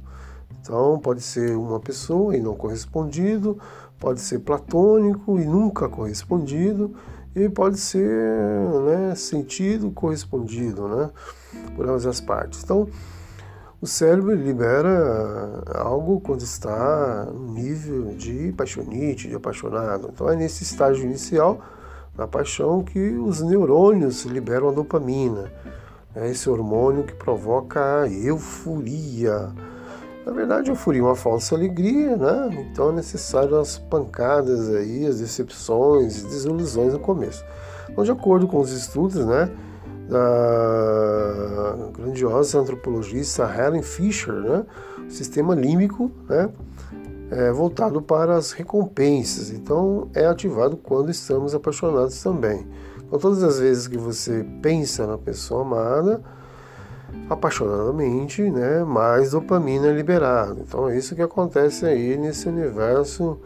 Então, 0.66 0.99
pode 0.99 1.20
ser 1.20 1.56
uma 1.56 1.78
pessoa 1.78 2.37
e 2.37 2.40
não 2.40 2.56
correspondido, 2.56 3.56
pode 4.00 4.20
ser 4.20 4.40
platônico 4.40 5.38
e 5.38 5.44
nunca 5.44 5.88
correspondido, 5.88 6.92
e 7.37 7.49
pode 7.49 7.78
ser 7.78 8.11
né, 8.85 9.14
sentido 9.14 9.92
correspondido 9.92 10.88
né, 10.88 11.11
por 11.76 11.87
ambas 11.87 12.04
as 12.04 12.20
partes. 12.20 12.64
Então, 12.64 12.88
o 13.80 13.87
cérebro 13.87 14.35
libera 14.35 15.62
algo 15.73 16.20
quando 16.20 16.40
está 16.40 17.26
no 17.26 17.52
nível 17.52 18.16
de 18.16 18.52
paixonite, 18.56 19.28
de 19.28 19.37
apaixonado. 19.37 20.11
Então, 20.12 20.28
é 20.28 20.35
nesse 20.35 20.64
estágio 20.64 21.04
inicial 21.04 21.61
da 22.16 22.26
paixão 22.26 22.82
que 22.82 23.11
os 23.11 23.40
neurônios 23.40 24.25
liberam 24.25 24.70
a 24.70 24.73
dopamina. 24.73 25.52
É 26.12 26.28
esse 26.28 26.50
hormônio 26.50 27.04
que 27.04 27.14
provoca 27.14 28.02
a 28.02 28.08
euforia 28.08 29.52
na 30.26 30.33
verdade, 30.33 30.71
eu 30.71 30.75
fui 30.75 31.00
uma 31.00 31.14
falsa 31.14 31.54
alegria, 31.54 32.16
né? 32.16 32.66
Então 32.68 32.90
é 32.90 32.92
necessário 32.97 33.56
as 33.61 33.78
pancadas 33.78 34.68
aí, 34.75 35.06
as 35.06 35.21
decepções, 35.21 36.25
desilusões 36.25 36.92
no 36.92 36.99
começo. 36.99 37.45
Então, 37.88 38.02
de 38.02 38.11
acordo 38.11 38.49
com 38.49 38.59
os 38.59 38.73
estudos, 38.73 39.25
né, 39.25 39.49
da 40.09 41.90
grandiosa 41.97 42.59
antropologista 42.59 43.49
Helen 43.49 43.83
Fisher, 43.83 44.35
né, 44.35 44.66
o 45.06 45.11
sistema 45.11 45.54
límbico, 45.54 46.11
né, 46.28 46.50
é 47.30 47.52
voltado 47.52 48.02
para 48.02 48.35
as 48.35 48.50
recompensas. 48.50 49.50
Então, 49.50 50.09
é 50.12 50.26
ativado 50.26 50.76
quando 50.76 51.09
estamos 51.09 51.54
apaixonados 51.54 52.21
também. 52.21 52.66
Então, 53.06 53.21
todas 53.21 53.45
as 53.45 53.61
vezes 53.61 53.87
que 53.87 53.97
você 53.97 54.45
pensa 54.61 55.06
na 55.06 55.16
pessoa 55.16 55.62
amada, 55.62 56.21
apaixonadamente, 57.28 58.42
né, 58.42 58.85
mais 58.85 59.32
dopamina 59.32 59.88
é 59.88 59.92
liberada. 59.92 60.56
Então 60.61 60.88
é 60.88 60.96
isso 60.96 61.14
que 61.14 61.23
acontece 61.23 61.85
aí 61.85 62.16
nesse 62.16 62.49
universo 62.49 63.38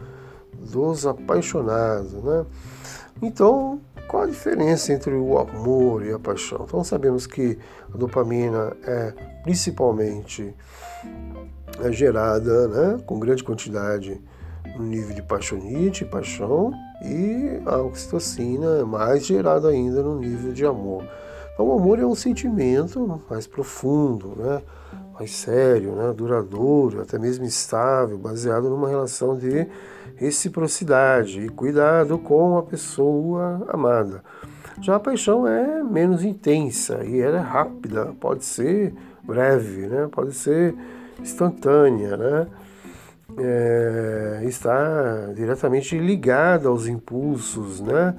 dos 0.53 1.05
apaixonados, 1.05 2.13
né? 2.13 2.45
Então, 3.21 3.79
qual 4.07 4.23
a 4.23 4.27
diferença 4.27 4.93
entre 4.93 5.13
o 5.13 5.37
amor 5.37 6.05
e 6.05 6.11
a 6.11 6.19
paixão? 6.19 6.65
Então 6.67 6.83
sabemos 6.83 7.25
que 7.25 7.57
a 7.93 7.97
dopamina 7.97 8.75
é 8.83 9.13
principalmente 9.43 10.53
é 11.83 11.91
gerada, 11.91 12.67
né, 12.67 13.03
com 13.05 13.19
grande 13.19 13.43
quantidade 13.43 14.21
no 14.75 14.83
nível 14.83 15.15
de 15.15 15.21
paixonite, 15.21 16.05
paixão, 16.05 16.71
e 17.03 17.61
a 17.65 17.77
oxitocina 17.77 18.79
é 18.79 18.83
mais 18.83 19.25
gerada 19.25 19.69
ainda 19.69 20.03
no 20.03 20.19
nível 20.19 20.53
de 20.53 20.65
amor. 20.65 21.03
Então, 21.61 21.75
o 21.75 21.79
amor 21.79 21.99
é 21.99 22.05
um 22.07 22.15
sentimento 22.15 23.21
mais 23.29 23.45
profundo, 23.45 24.33
né? 24.35 24.63
mais 25.13 25.29
sério, 25.29 25.91
né? 25.91 26.11
duradouro, 26.11 27.03
até 27.03 27.19
mesmo 27.19 27.45
estável, 27.45 28.17
baseado 28.17 28.67
numa 28.67 28.89
relação 28.89 29.37
de 29.37 29.67
reciprocidade 30.15 31.39
e 31.39 31.49
cuidado 31.49 32.17
com 32.17 32.57
a 32.57 32.63
pessoa 32.63 33.63
amada. 33.67 34.23
Já 34.81 34.95
a 34.95 34.99
paixão 34.99 35.45
é 35.47 35.83
menos 35.83 36.23
intensa 36.23 37.05
e 37.05 37.19
ela 37.19 37.37
é 37.37 37.41
rápida, 37.41 38.11
pode 38.19 38.43
ser 38.43 38.95
breve, 39.21 39.85
né? 39.85 40.09
pode 40.11 40.33
ser 40.33 40.73
instantânea, 41.19 42.17
né? 42.17 42.47
É, 43.37 44.41
está 44.45 45.31
diretamente 45.35 45.95
ligada 45.95 46.69
aos 46.69 46.87
impulsos, 46.87 47.79
né? 47.79 48.15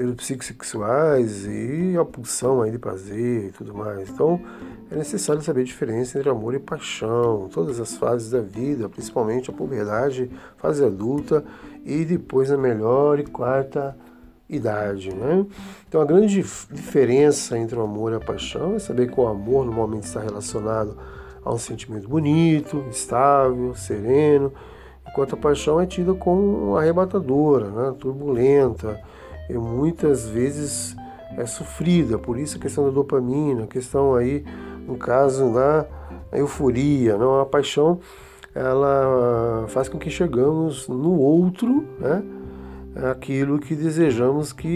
Pelos 0.00 0.14
psicossexuais 0.14 1.44
e 1.44 1.94
a 2.00 2.02
pulsão 2.06 2.62
aí 2.62 2.70
de 2.70 2.78
prazer 2.78 3.48
e 3.48 3.52
tudo 3.52 3.74
mais. 3.74 4.08
Então, 4.08 4.40
é 4.90 4.96
necessário 4.96 5.42
saber 5.42 5.60
a 5.60 5.64
diferença 5.64 6.18
entre 6.18 6.30
amor 6.30 6.54
e 6.54 6.58
paixão, 6.58 7.50
todas 7.52 7.78
as 7.78 7.98
fases 7.98 8.30
da 8.30 8.40
vida, 8.40 8.88
principalmente 8.88 9.50
a 9.50 9.52
puberdade, 9.52 10.30
fase 10.56 10.82
adulta 10.82 11.44
e 11.84 12.02
depois 12.06 12.48
na 12.48 12.56
melhor 12.56 13.18
e 13.20 13.26
quarta 13.26 13.94
idade, 14.48 15.14
né? 15.14 15.44
Então, 15.86 16.00
a 16.00 16.06
grande 16.06 16.42
diferença 16.72 17.58
entre 17.58 17.78
o 17.78 17.82
amor 17.82 18.12
e 18.12 18.16
a 18.16 18.20
paixão 18.20 18.76
é 18.76 18.78
saber 18.78 19.10
que 19.10 19.20
o 19.20 19.26
amor 19.26 19.66
normalmente 19.66 20.04
está 20.04 20.20
relacionado 20.20 20.96
a 21.44 21.52
um 21.52 21.58
sentimento 21.58 22.08
bonito, 22.08 22.86
estável, 22.90 23.74
sereno, 23.74 24.50
enquanto 25.06 25.34
a 25.34 25.38
paixão 25.38 25.78
é 25.78 25.84
tida 25.84 26.14
como 26.14 26.78
arrebatadora, 26.78 27.68
né? 27.68 27.94
turbulenta, 27.98 28.98
e 29.50 29.58
muitas 29.58 30.28
vezes 30.28 30.96
é 31.36 31.46
sofrida. 31.46 32.18
Por 32.18 32.38
isso 32.38 32.56
a 32.56 32.60
questão 32.60 32.84
da 32.84 32.90
dopamina, 32.90 33.64
a 33.64 33.66
questão 33.66 34.14
aí, 34.14 34.44
no 34.86 34.96
caso 34.96 35.52
da 35.52 35.86
euforia, 36.32 37.16
não 37.16 37.40
a 37.40 37.46
paixão, 37.46 38.00
ela 38.54 39.66
faz 39.68 39.88
com 39.88 39.98
que 39.98 40.10
chegamos 40.10 40.88
no 40.88 41.18
outro, 41.18 41.84
né? 41.98 42.22
aquilo 43.10 43.58
que 43.58 43.74
desejamos 43.74 44.52
que 44.52 44.68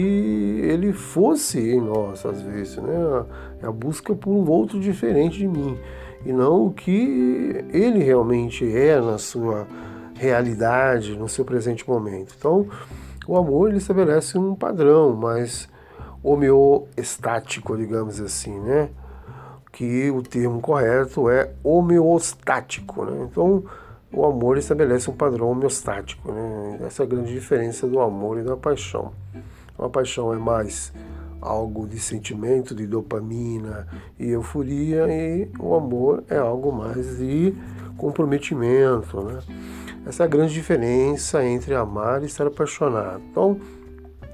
ele 0.63 0.93
fosse 0.93 1.59
em 1.59 1.81
nós, 1.81 2.25
às 2.25 2.41
vezes, 2.41 2.77
né? 2.77 3.25
É 3.61 3.67
a 3.67 3.71
busca 3.71 4.15
por 4.15 4.31
um 4.31 4.49
outro 4.49 4.79
diferente 4.79 5.37
de 5.37 5.47
mim 5.47 5.77
e 6.25 6.31
não 6.31 6.67
o 6.67 6.71
que 6.71 7.63
ele 7.71 7.99
realmente 7.99 8.65
é 8.65 8.99
na 8.99 9.17
sua 9.17 9.67
realidade, 10.15 11.15
no 11.17 11.27
seu 11.27 11.45
presente 11.45 11.87
momento. 11.87 12.33
Então, 12.37 12.67
o 13.27 13.37
amor 13.37 13.69
ele 13.69 13.77
estabelece 13.77 14.37
um 14.37 14.55
padrão 14.55 15.15
mais 15.15 15.67
homeostático, 16.23 17.77
digamos 17.77 18.19
assim, 18.19 18.59
né? 18.59 18.89
Que 19.71 20.09
o 20.09 20.21
termo 20.21 20.61
correto 20.61 21.29
é 21.29 21.51
homeostático, 21.63 23.05
né? 23.05 23.27
Então, 23.29 23.63
o 24.11 24.25
amor 24.25 24.57
estabelece 24.57 25.09
um 25.09 25.13
padrão 25.13 25.49
homeostático, 25.51 26.31
né? 26.31 26.79
Essa 26.85 27.03
é 27.03 27.05
a 27.05 27.09
grande 27.09 27.33
diferença 27.33 27.87
do 27.87 27.99
amor 27.99 28.39
e 28.39 28.43
da 28.43 28.55
paixão. 28.55 29.11
A 29.77 29.89
paixão 29.89 30.33
é 30.33 30.37
mais 30.37 30.93
algo 31.41 31.87
de 31.87 31.99
sentimento, 31.99 32.73
de 32.73 32.87
dopamina 32.87 33.87
e 34.17 34.29
euforia, 34.29 35.05
e 35.07 35.49
o 35.59 35.75
amor 35.75 36.23
é 36.29 36.37
algo 36.37 36.71
mais 36.71 37.17
de 37.17 37.53
comprometimento, 37.97 39.21
né? 39.21 39.39
Essa 40.05 40.23
é 40.23 40.25
a 40.25 40.29
grande 40.29 40.53
diferença 40.53 41.43
entre 41.43 41.73
amar 41.73 42.21
e 42.21 42.25
estar 42.25 42.45
apaixonado. 42.45 43.21
Então, 43.31 43.59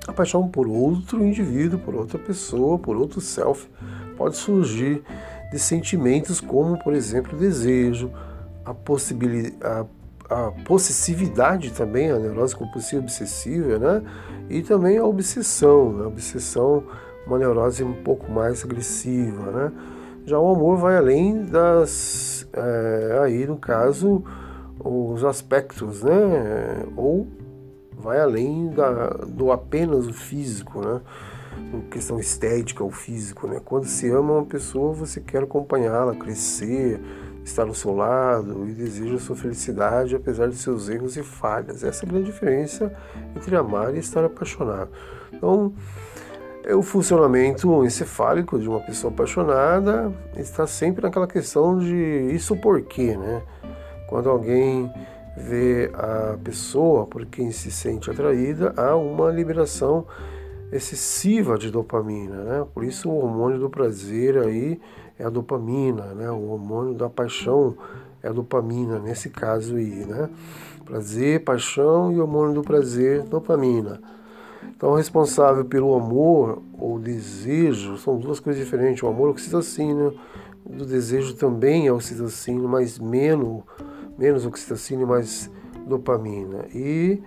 a 0.07 0.11
paixão 0.11 0.47
por 0.47 0.67
outro 0.67 1.23
indivíduo, 1.23 1.79
por 1.79 1.95
outra 1.95 2.19
pessoa, 2.19 2.77
por 2.77 2.97
outro 2.97 3.21
self, 3.21 3.69
pode 4.17 4.35
surgir 4.35 5.01
de 5.51 5.59
sentimentos 5.59 6.41
como, 6.41 6.77
por 6.83 6.93
exemplo, 6.93 7.37
desejo, 7.37 8.11
a, 8.65 8.73
possibilidade, 8.73 9.57
a, 9.61 9.85
a 10.47 10.51
possessividade 10.65 11.71
também, 11.71 12.09
a 12.09 12.17
neurose 12.17 12.55
compulsiva 12.55 13.01
obsessiva, 13.01 13.77
né? 13.77 14.01
E 14.49 14.61
também 14.61 14.97
a 14.97 15.05
obsessão, 15.05 15.93
né? 15.93 16.03
a 16.03 16.07
obsessão, 16.07 16.83
uma 17.25 17.37
neurose 17.37 17.83
um 17.83 17.93
pouco 17.93 18.31
mais 18.31 18.63
agressiva, 18.63 19.51
né? 19.51 19.71
Já 20.25 20.39
o 20.39 20.53
amor 20.53 20.77
vai 20.77 20.97
além 20.97 21.45
das, 21.45 22.47
é, 22.53 23.19
aí 23.23 23.45
no 23.47 23.57
caso, 23.57 24.23
os 24.83 25.23
aspectos, 25.23 26.03
né? 26.03 26.83
Ou 26.95 27.27
vai 27.97 28.19
além 28.19 28.69
da, 28.69 29.09
do 29.27 29.51
apenas 29.51 30.07
o 30.07 30.13
físico, 30.13 30.81
né? 30.81 31.01
Em 31.73 31.81
questão 31.81 32.19
estética 32.19 32.83
ou 32.83 32.91
físico, 32.91 33.47
né? 33.47 33.61
Quando 33.63 33.85
se 33.85 34.09
ama 34.09 34.33
uma 34.33 34.45
pessoa, 34.45 34.93
você 34.93 35.19
quer 35.19 35.43
acompanhá-la, 35.43 36.15
crescer, 36.15 36.99
estar 37.43 37.67
ao 37.67 37.73
seu 37.73 37.95
lado 37.95 38.67
e 38.67 38.73
deseja 38.73 39.17
sua 39.19 39.35
felicidade 39.35 40.15
apesar 40.15 40.47
de 40.47 40.55
seus 40.55 40.89
erros 40.89 41.17
e 41.17 41.23
falhas. 41.23 41.83
Essa 41.83 42.05
é 42.05 42.07
a 42.07 42.11
grande 42.11 42.25
diferença 42.25 42.93
entre 43.35 43.55
amar 43.55 43.95
e 43.95 43.99
estar 43.99 44.23
apaixonado. 44.23 44.89
Então, 45.33 45.73
é 46.63 46.75
o 46.75 46.83
funcionamento 46.83 47.83
encefálico 47.83 48.59
de 48.59 48.69
uma 48.69 48.79
pessoa 48.79 49.11
apaixonada 49.11 50.13
está 50.37 50.67
sempre 50.67 51.01
naquela 51.01 51.27
questão 51.27 51.79
de 51.79 52.31
isso 52.33 52.55
por 52.55 52.81
quê, 52.83 53.17
né? 53.17 53.41
Quando 54.11 54.29
alguém 54.29 54.91
vê 55.37 55.89
a 55.93 56.37
pessoa 56.43 57.05
por 57.05 57.25
quem 57.25 57.49
se 57.49 57.71
sente 57.71 58.11
atraída, 58.11 58.73
há 58.75 58.93
uma 58.93 59.31
liberação 59.31 60.05
excessiva 60.69 61.57
de 61.57 61.71
dopamina, 61.71 62.43
né? 62.43 62.67
Por 62.73 62.83
isso 62.83 63.09
o 63.09 63.15
hormônio 63.15 63.57
do 63.57 63.69
prazer 63.69 64.37
aí 64.37 64.77
é 65.17 65.23
a 65.23 65.29
dopamina, 65.29 66.07
né? 66.13 66.29
O 66.29 66.49
hormônio 66.49 66.93
da 66.93 67.09
paixão 67.09 67.73
é 68.21 68.27
a 68.27 68.33
dopamina 68.33 68.99
nesse 68.99 69.29
caso 69.29 69.77
aí, 69.77 70.05
né? 70.05 70.29
Prazer, 70.83 71.45
paixão 71.45 72.11
e 72.11 72.19
hormônio 72.19 72.53
do 72.55 72.63
prazer, 72.63 73.23
dopamina. 73.23 74.01
Então, 74.75 74.93
responsável 74.95 75.63
pelo 75.63 75.95
amor 75.95 76.61
ou 76.77 76.99
desejo 76.99 77.97
são 77.97 78.17
duas 78.17 78.41
coisas 78.41 78.61
diferentes. 78.61 79.01
O 79.03 79.07
amor 79.07 79.29
é 79.29 79.31
oxitocina, 79.31 80.13
do 80.69 80.85
desejo 80.85 81.33
também 81.33 81.87
é 81.87 81.93
oxitocina, 81.93 82.67
mas 82.67 82.99
menos 82.99 83.63
menos 84.21 84.45
oxitocina 84.45 85.01
e 85.01 85.05
mais 85.05 85.49
dopamina. 85.87 86.65
E 86.73 87.21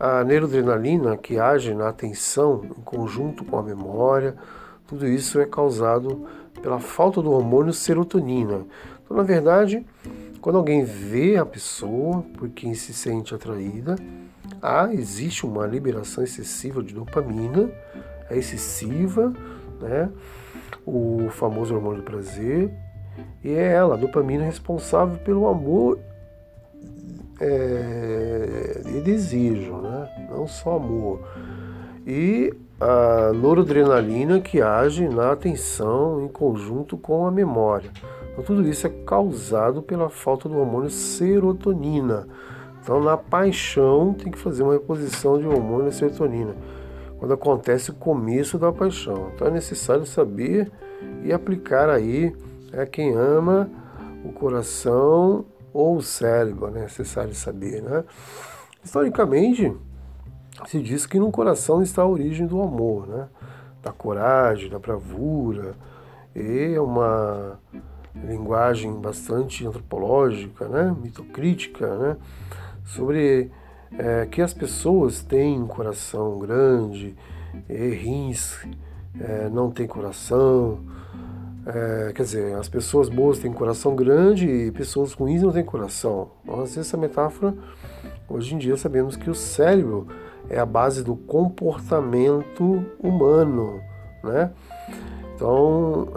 a 0.00 0.24
neuroadrenalina, 0.24 1.16
que 1.16 1.38
age 1.38 1.74
na 1.74 1.90
atenção 1.90 2.62
em 2.64 2.82
conjunto 2.82 3.44
com 3.44 3.58
a 3.58 3.62
memória, 3.62 4.34
tudo 4.86 5.06
isso 5.06 5.38
é 5.38 5.44
causado 5.44 6.26
pela 6.62 6.80
falta 6.80 7.20
do 7.20 7.30
hormônio 7.30 7.74
serotonina. 7.74 8.64
Então, 9.04 9.14
na 9.14 9.22
verdade, 9.22 9.84
quando 10.40 10.56
alguém 10.56 10.84
vê 10.84 11.36
a 11.36 11.44
pessoa 11.44 12.22
por 12.38 12.48
quem 12.48 12.72
se 12.72 12.94
sente 12.94 13.34
atraída, 13.34 13.96
há, 14.62 14.92
existe 14.92 15.44
uma 15.44 15.66
liberação 15.66 16.24
excessiva 16.24 16.82
de 16.82 16.94
dopamina, 16.94 17.70
é 18.30 18.38
excessiva, 18.38 19.34
né? 19.80 20.10
o 20.86 21.28
famoso 21.30 21.74
hormônio 21.74 21.98
do 21.98 22.04
prazer, 22.04 22.70
e 23.44 23.50
é 23.50 23.72
ela, 23.72 23.94
a 23.94 23.98
dopamina, 23.98 24.44
responsável 24.44 25.18
pelo 25.18 25.46
amor 25.46 25.98
é, 27.40 28.80
de 28.84 29.00
desejo, 29.00 29.76
né? 29.76 30.08
não 30.30 30.46
só 30.46 30.76
amor. 30.76 31.20
E 32.06 32.54
a 32.80 33.32
noradrenalina 33.32 34.40
que 34.40 34.62
age 34.62 35.08
na 35.08 35.32
atenção 35.32 36.22
em 36.22 36.28
conjunto 36.28 36.96
com 36.96 37.26
a 37.26 37.30
memória. 37.30 37.90
Então, 38.32 38.44
tudo 38.44 38.68
isso 38.68 38.86
é 38.86 38.90
causado 39.04 39.82
pela 39.82 40.08
falta 40.08 40.48
do 40.48 40.58
hormônio 40.58 40.90
serotonina. 40.90 42.28
Então, 42.80 43.02
na 43.02 43.16
paixão, 43.16 44.14
tem 44.14 44.30
que 44.30 44.38
fazer 44.38 44.62
uma 44.62 44.72
reposição 44.72 45.38
de 45.38 45.46
hormônio 45.46 45.92
serotonina, 45.92 46.54
quando 47.18 47.34
acontece 47.34 47.90
o 47.90 47.94
começo 47.94 48.58
da 48.58 48.72
paixão. 48.72 49.32
Então, 49.34 49.48
é 49.48 49.50
necessário 49.50 50.06
saber 50.06 50.70
e 51.24 51.32
aplicar 51.32 51.90
aí 51.90 52.32
é 52.72 52.86
quem 52.86 53.14
ama 53.14 53.68
o 54.24 54.32
coração 54.32 55.44
ou 55.72 55.96
o 55.96 56.02
cérebro, 56.02 56.68
é 56.68 56.82
necessário 56.82 57.34
saber. 57.34 57.82
Né? 57.82 58.04
Historicamente, 58.82 59.74
se 60.66 60.80
diz 60.82 61.06
que 61.06 61.18
no 61.18 61.30
coração 61.30 61.82
está 61.82 62.02
a 62.02 62.06
origem 62.06 62.46
do 62.46 62.60
amor, 62.62 63.06
né? 63.06 63.28
da 63.82 63.92
coragem, 63.92 64.68
da 64.68 64.78
bravura, 64.78 65.74
e 66.34 66.74
é 66.74 66.80
uma 66.80 67.58
linguagem 68.14 68.92
bastante 69.00 69.66
antropológica, 69.66 70.68
né? 70.68 70.94
mitocrítica, 71.00 71.96
né? 71.96 72.16
sobre 72.84 73.50
é, 73.96 74.26
que 74.26 74.42
as 74.42 74.52
pessoas 74.52 75.22
têm 75.22 75.60
um 75.60 75.66
coração 75.66 76.38
grande, 76.38 77.16
e 77.68 77.88
rins 77.90 78.58
é, 79.20 79.48
não 79.48 79.70
têm 79.70 79.86
coração, 79.86 80.80
é, 81.68 82.12
quer 82.14 82.22
dizer, 82.22 82.54
as 82.54 82.66
pessoas 82.66 83.10
boas 83.10 83.38
têm 83.38 83.52
coração 83.52 83.94
grande 83.94 84.48
e 84.48 84.72
pessoas 84.72 85.12
ruins 85.12 85.42
não 85.42 85.52
têm 85.52 85.62
coração. 85.62 86.30
Mas 86.42 86.78
essa 86.78 86.96
metáfora, 86.96 87.54
hoje 88.26 88.54
em 88.54 88.58
dia 88.58 88.74
sabemos 88.78 89.16
que 89.16 89.28
o 89.28 89.34
cérebro 89.34 90.08
é 90.48 90.58
a 90.58 90.64
base 90.64 91.04
do 91.04 91.14
comportamento 91.14 92.86
humano, 92.98 93.82
né? 94.24 94.50
Então, 95.34 96.08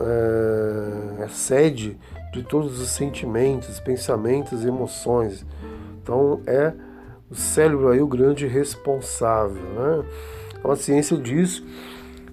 é, 1.19 1.23
é 1.23 1.27
sede 1.27 1.99
de 2.31 2.43
todos 2.43 2.79
os 2.79 2.89
sentimentos, 2.89 3.77
pensamentos 3.81 4.63
emoções. 4.63 5.45
Então, 6.01 6.39
é 6.47 6.73
o 7.29 7.35
cérebro 7.35 7.89
aí 7.89 8.01
o 8.01 8.07
grande 8.07 8.47
responsável, 8.47 9.61
né? 9.61 10.05
Então, 10.57 10.71
a 10.71 10.77
ciência 10.77 11.17
diz 11.17 11.61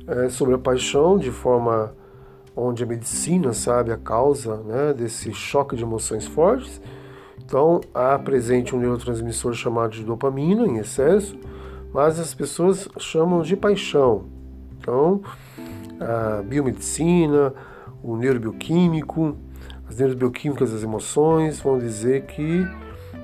é, 0.06 0.28
sobre 0.28 0.54
a 0.54 0.58
paixão 0.58 1.18
de 1.18 1.32
forma 1.32 1.97
onde 2.58 2.82
a 2.82 2.86
medicina 2.86 3.52
sabe 3.52 3.92
a 3.92 3.96
causa 3.96 4.56
né, 4.56 4.92
desse 4.92 5.32
choque 5.32 5.76
de 5.76 5.82
emoções 5.84 6.26
fortes. 6.26 6.80
Então, 7.44 7.80
há 7.94 8.18
presente 8.18 8.74
um 8.74 8.80
neurotransmissor 8.80 9.54
chamado 9.54 9.92
de 9.92 10.04
dopamina 10.04 10.66
em 10.66 10.78
excesso, 10.78 11.38
mas 11.94 12.18
as 12.18 12.34
pessoas 12.34 12.88
chamam 12.98 13.42
de 13.42 13.56
paixão. 13.56 14.24
Então, 14.78 15.22
a 16.00 16.42
biomedicina, 16.42 17.54
o 18.02 18.16
neurobioquímico, 18.16 19.36
as 19.88 19.96
neurobioquímicas 19.96 20.72
das 20.72 20.82
emoções 20.82 21.60
vão 21.60 21.78
dizer 21.78 22.26
que 22.26 22.66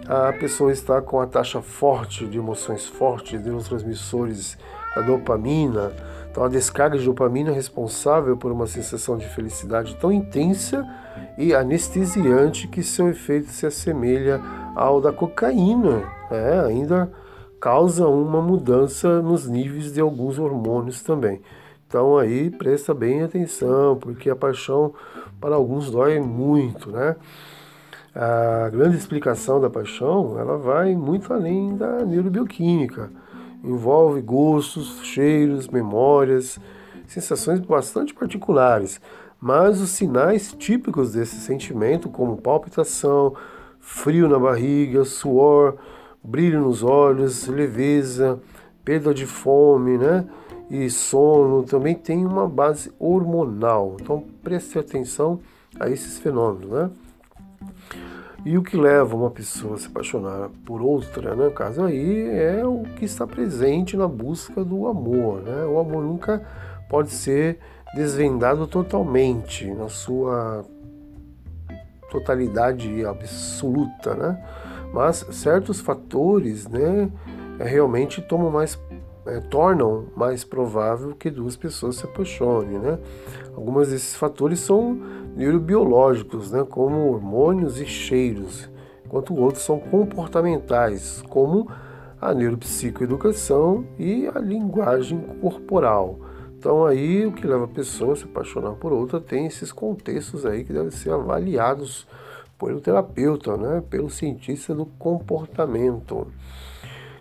a 0.09 0.33
pessoa 0.33 0.73
está 0.73 1.03
com 1.03 1.20
a 1.20 1.27
taxa 1.27 1.61
forte 1.61 2.27
de 2.27 2.38
emoções 2.38 2.87
fortes, 2.87 3.42
neurotransmissores 3.42 4.57
da 4.94 5.03
dopamina, 5.03 5.92
então, 6.35 6.42
a 6.42 6.49
descarga 6.49 6.99
de 6.99 7.05
dopamina 7.05 7.51
é 7.51 7.55
responsável 7.55 8.37
por 8.37 8.51
uma 8.51 8.66
sensação 8.66 9.16
de 9.16 9.25
felicidade 9.25 9.94
tão 10.01 10.11
intensa 10.11 10.85
e 11.38 11.55
anestesiante 11.55 12.66
que 12.66 12.83
seu 12.83 13.09
efeito 13.09 13.51
se 13.51 13.64
assemelha 13.64 14.42
ao 14.75 15.01
da 15.01 15.12
cocaína. 15.12 16.03
É, 16.33 16.59
ainda 16.59 17.09
causa 17.61 18.09
uma 18.09 18.42
mudança 18.42 19.23
nos 19.23 19.47
níveis 19.47 19.92
de 19.92 20.01
alguns 20.01 20.37
hormônios 20.37 21.05
também. 21.05 21.40
Então 21.87 22.18
aí 22.18 22.51
presta 22.51 22.92
bem 22.92 23.23
atenção, 23.23 23.94
porque 23.94 24.29
a 24.29 24.35
paixão 24.35 24.92
para 25.40 25.55
alguns 25.55 25.88
dói 25.88 26.18
muito, 26.18 26.90
né? 26.90 27.14
A 28.12 28.68
grande 28.70 28.97
explicação 28.97 29.61
da 29.61 29.70
paixão, 29.70 30.37
ela 30.37 30.59
vai 30.59 30.97
muito 30.97 31.33
além 31.33 31.77
da 31.77 32.05
neurobioquímica 32.05 33.09
envolve 33.64 34.20
gostos, 34.20 35.00
cheiros, 35.03 35.66
memórias, 35.68 36.59
sensações 37.07 37.61
bastante 37.61 38.14
particulares, 38.14 39.00
mas 39.40 39.81
os 39.81 39.90
sinais 39.90 40.53
típicos 40.53 41.12
desse 41.12 41.37
sentimento, 41.37 42.09
como 42.09 42.37
palpitação, 42.37 43.35
frio 43.81 44.29
na 44.29 44.38
barriga, 44.38 45.05
suor, 45.05 45.77
brilho 46.22 46.61
nos 46.61 46.83
olhos, 46.83 47.46
leveza, 47.46 48.40
perda 48.85 49.12
de 49.12 49.27
fome, 49.27 49.98
né? 49.98 50.27
E 50.70 50.88
sono 50.88 51.62
também 51.62 51.94
tem 51.94 52.24
uma 52.24 52.48
base 52.48 52.90
hormonal. 52.98 53.96
Então 54.00 54.24
preste 54.42 54.79
atenção 54.79 55.40
a 55.79 55.90
esses 55.90 56.18
fenômenos, 56.18 56.70
né? 56.70 56.90
E 58.44 58.59
o 58.59 58.62
que 58.62 58.76
leva 58.76 59.16
uma 59.16 59.30
pessoa 59.30 59.74
a 59.74 59.78
se 59.78 59.87
apaixonar 59.87 60.50
por 60.66 60.83
outra, 60.83 61.35
né, 61.35 61.48
caso 61.48 61.83
aí, 61.83 62.28
é 62.28 62.64
o 62.66 62.83
que 62.96 63.07
está 63.07 63.26
presente 63.26 63.96
na 63.96 64.07
busca 64.07 64.62
do 64.62 64.87
amor. 64.87 65.40
Né? 65.40 65.64
O 65.64 65.78
amor 65.78 66.04
nunca 66.04 66.44
pode 66.90 67.11
ser 67.11 67.59
desvendado 67.94 68.66
totalmente 68.66 69.72
na 69.72 69.88
sua 69.88 70.62
totalidade 72.11 73.04
absoluta, 73.04 74.14
né? 74.14 74.44
Mas 74.92 75.26
certos 75.33 75.80
fatores, 75.80 76.68
né, 76.68 77.11
realmente 77.59 78.22
tomam 78.22 78.50
mais 78.50 78.78
é, 79.26 79.40
tornam 79.40 80.04
mais 80.14 80.44
provável 80.44 81.14
que 81.14 81.30
duas 81.30 81.57
pessoas 81.57 81.96
se 81.96 82.04
apaixonem, 82.04 82.78
né? 82.78 82.98
Alguns 83.57 83.88
desses 83.88 84.14
fatores 84.14 84.61
são 84.61 85.00
neurobiológicos, 85.37 86.51
né, 86.51 86.64
como 86.68 87.09
hormônios 87.09 87.81
e 87.81 87.87
cheiros, 87.87 88.68
enquanto 89.05 89.35
outros 89.35 89.64
são 89.64 89.79
comportamentais, 89.79 91.23
como 91.29 91.68
a 92.20 92.33
neuropsicoeducação 92.33 93.85
e 93.99 94.27
a 94.35 94.38
linguagem 94.38 95.20
corporal. 95.40 96.18
Então 96.59 96.87
aí 96.87 97.27
o 97.27 97.33
que 97.33 97.47
leva 97.47 97.64
a 97.64 97.68
pessoa 97.68 98.14
a 98.14 98.16
se 98.16 98.25
apaixonar 98.25 98.73
por 98.73 98.92
outra 98.92 99.20
tem 99.20 99.47
esses 99.47 99.70
contextos 99.70 100.47
aí 100.47 100.64
que 100.64 100.73
devem 100.73 100.90
ser 100.90 101.11
avaliados 101.11 102.07
pelo 102.59 102.81
terapeuta, 102.81 103.57
né, 103.57 103.83
pelo 103.90 104.09
cientista 104.09 104.75
do 104.75 104.87
comportamento. 104.87 106.27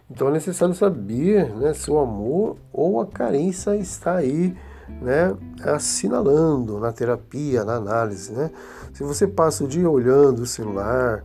Então 0.10 0.30
é 0.30 0.32
necessário 0.32 0.73
saber 0.73 1.54
né, 1.56 1.73
se 1.73 1.91
o 1.91 1.99
amor 1.99 2.56
ou 2.71 3.02
a 3.02 3.08
carência 3.08 3.76
está 3.76 4.15
aí 4.15 4.56
né, 5.01 5.36
assinalando 5.63 6.79
na 6.79 6.91
terapia, 6.91 7.63
na 7.63 7.75
análise. 7.75 8.32
Né? 8.32 8.51
Se 8.93 9.03
você 9.03 9.27
passa 9.27 9.63
o 9.63 9.67
dia 9.67 9.89
olhando 9.89 10.39
o 10.39 10.45
celular 10.45 11.23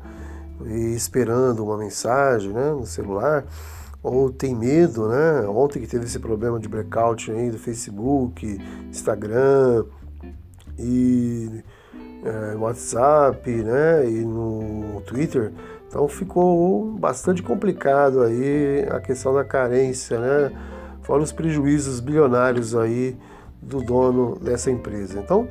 e 0.65 0.95
esperando 0.95 1.65
uma 1.65 1.77
mensagem 1.77 2.53
né, 2.53 2.71
no 2.71 2.87
celular, 2.87 3.45
ou 4.03 4.31
tem 4.31 4.55
medo, 4.55 5.09
né? 5.09 5.43
Ontem 5.49 5.81
que 5.81 5.87
teve 5.87 6.05
esse 6.05 6.19
problema 6.19 6.59
de 6.59 6.69
blackout 6.69 7.31
aí 7.31 7.51
do 7.51 7.59
Facebook, 7.59 8.61
Instagram 8.89 9.85
e 10.79 11.63
é, 12.25 12.55
WhatsApp, 12.57 13.51
né? 13.51 14.09
E 14.09 14.25
no 14.25 15.03
Twitter. 15.07 15.53
Então 15.89 16.07
ficou 16.07 16.93
bastante 16.93 17.43
complicado 17.43 18.23
aí 18.23 18.87
a 18.91 19.01
questão 19.01 19.35
da 19.35 19.45
carência, 19.45 20.19
né? 20.19 20.53
Fora 21.03 21.23
os 21.23 21.33
prejuízos 21.33 22.01
bilionários 22.01 22.77
aí 22.77 23.17
do 23.61 23.83
dono 23.83 24.39
dessa 24.39 24.71
empresa. 24.71 25.19
Então, 25.19 25.49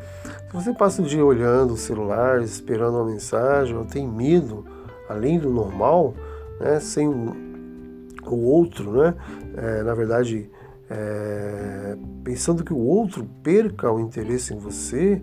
se 0.47 0.53
você 0.53 0.73
passa 0.73 1.01
o 1.01 1.05
dia 1.05 1.23
olhando 1.23 1.73
o 1.73 1.77
celular, 1.77 2.41
esperando 2.41 2.95
uma 2.95 3.05
mensagem, 3.05 3.75
ou 3.75 3.85
tem 3.85 4.07
medo, 4.07 4.65
além 5.09 5.39
do 5.39 5.49
normal, 5.49 6.13
né? 6.59 6.79
Sem 6.79 7.07
o 7.07 8.35
outro, 8.35 8.91
né? 8.91 9.13
É, 9.55 9.83
na 9.83 9.93
verdade, 9.93 10.49
é, 10.89 11.97
pensando 12.23 12.63
que 12.63 12.73
o 12.73 12.79
outro 12.79 13.27
perca 13.43 13.91
o 13.91 13.99
interesse 13.99 14.53
em 14.53 14.57
você, 14.57 15.21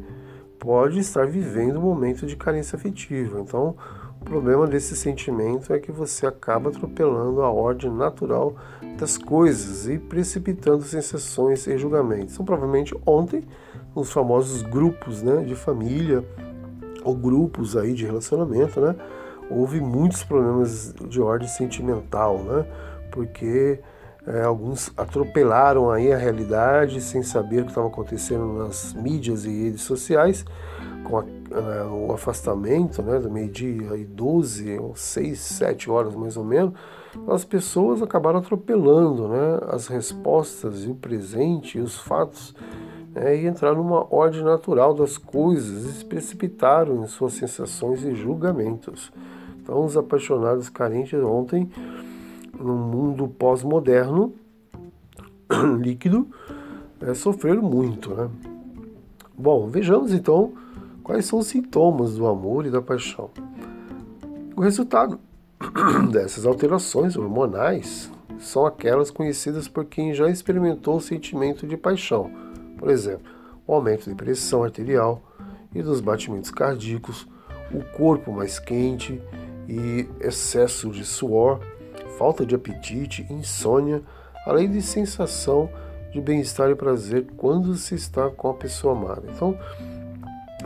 pode 0.59 0.99
estar 0.99 1.27
vivendo 1.27 1.79
um 1.79 1.83
momento 1.83 2.27
de 2.27 2.37
carência 2.37 2.77
afetiva. 2.77 3.40
Então, 3.40 3.77
o 4.24 4.32
problema 4.34 4.66
desse 4.66 4.96
sentimento 4.96 5.70
é 5.74 5.78
que 5.78 5.92
você 5.92 6.26
acaba 6.26 6.70
atropelando 6.70 7.42
a 7.42 7.50
ordem 7.50 7.90
natural 7.90 8.56
das 8.98 9.18
coisas 9.18 9.87
e 9.87 9.98
precipitando 9.98 10.82
sensações 10.82 11.66
e 11.66 11.76
julgamentos. 11.76 12.32
Então, 12.32 12.46
provavelmente 12.46 12.96
ontem, 13.04 13.44
nos 13.94 14.10
famosos 14.10 14.62
grupos 14.62 15.22
né, 15.22 15.44
de 15.44 15.54
família 15.54 16.24
ou 17.04 17.14
grupos 17.14 17.76
aí 17.76 17.92
de 17.92 18.06
relacionamento, 18.06 18.80
né, 18.80 18.96
houve 19.50 19.78
muitos 19.78 20.24
problemas 20.24 20.94
de 21.06 21.20
ordem 21.20 21.46
sentimental, 21.46 22.38
né? 22.38 22.64
porque 23.10 23.78
é, 24.26 24.42
alguns 24.42 24.90
atropelaram 24.96 25.90
aí 25.90 26.10
a 26.10 26.16
realidade 26.16 26.98
sem 27.02 27.22
saber 27.22 27.60
o 27.60 27.64
que 27.64 27.72
estava 27.72 27.88
acontecendo 27.88 28.54
nas 28.54 28.94
mídias 28.94 29.44
e 29.44 29.64
redes 29.64 29.82
sociais, 29.82 30.46
com 31.04 31.18
a, 31.18 31.24
o 31.90 32.12
afastamento 32.12 33.03
né, 33.03 33.19
do 33.19 33.31
meio-dia 33.31 33.97
e 33.97 34.05
12, 34.05 34.79
ou 34.79 34.97
6, 34.97 35.38
7 35.38 35.90
horas 35.90 36.14
mais 36.14 36.37
ou 36.37 36.45
menos, 36.45 36.73
as 37.29 37.45
pessoas 37.45 38.03
acabaram 38.03 38.40
atropelando 38.40 39.29
né, 39.29 39.61
as 39.69 39.87
respostas 39.87 40.85
e 40.85 40.90
o 40.90 40.95
presente 40.95 41.79
e 41.79 41.81
os 41.81 41.97
fatos 41.97 42.55
né, 43.14 43.37
e 43.37 43.47
entraram 43.47 43.77
numa 43.77 44.07
ordem 44.12 44.43
natural 44.43 44.93
das 44.93 45.17
coisas 45.17 45.85
e 45.85 45.93
se 45.93 46.05
precipitaram 46.05 47.05
em 47.05 47.07
suas 47.07 47.35
sensações 47.35 48.03
e 48.03 48.14
julgamentos. 48.14 49.12
Então, 49.62 49.85
os 49.85 49.97
apaixonados 49.97 50.69
carentes 50.69 51.19
ontem 51.23 51.71
no 52.59 52.75
mundo 52.75 53.29
pós-moderno, 53.29 54.33
líquido, 55.81 56.27
é, 57.01 57.14
sofreram 57.14 57.62
muito. 57.62 58.11
Né? 58.14 58.29
Bom, 59.37 59.69
vejamos 59.69 60.12
então 60.12 60.53
quais 61.05 61.27
são 61.27 61.38
os 61.38 61.47
sintomas 61.47 62.17
do 62.17 62.27
amor 62.27 62.64
e 62.64 62.71
da 62.71 62.81
paixão. 62.81 63.31
O 64.57 64.62
resultado 64.62 65.21
dessas 66.11 66.47
alterações 66.47 67.17
hormonais 67.17 68.11
são 68.38 68.67
aquelas 68.67 69.11
conhecidas 69.11 69.69
por 69.69 69.85
quem 69.85 70.14
já 70.14 70.29
experimentou 70.29 70.97
o 70.97 71.01
sentimento 71.01 71.67
de 71.67 71.77
paixão. 71.77 72.31
Por 72.79 72.88
exemplo, 72.88 73.31
o 73.67 73.75
aumento 73.75 74.09
de 74.09 74.14
pressão 74.17 74.64
arterial 74.64 75.23
e 75.75 75.83
dos 75.83 76.01
batimentos 76.01 76.51
cardíacos, 76.51 77.27
o 77.73 77.85
corpo 77.97 78.33
mais 78.33 78.59
quente 78.59 79.21
e 79.69 80.09
excesso 80.21 80.90
de 80.90 81.05
suor, 81.05 81.61
falta 82.19 82.47
de 82.47 82.55
apetite, 82.55 83.27
insônia, 83.31 84.03
além 84.47 84.71
de 84.71 84.81
sensação 84.81 85.71
de 86.12 86.21
bem-estar 86.21 86.71
e 86.71 86.75
prazer 86.75 87.27
quando 87.37 87.75
se 87.75 87.95
está 87.95 88.31
com 88.31 88.49
a 88.49 88.55
pessoa 88.55 88.97
amada. 88.97 89.25
Então, 89.35 89.59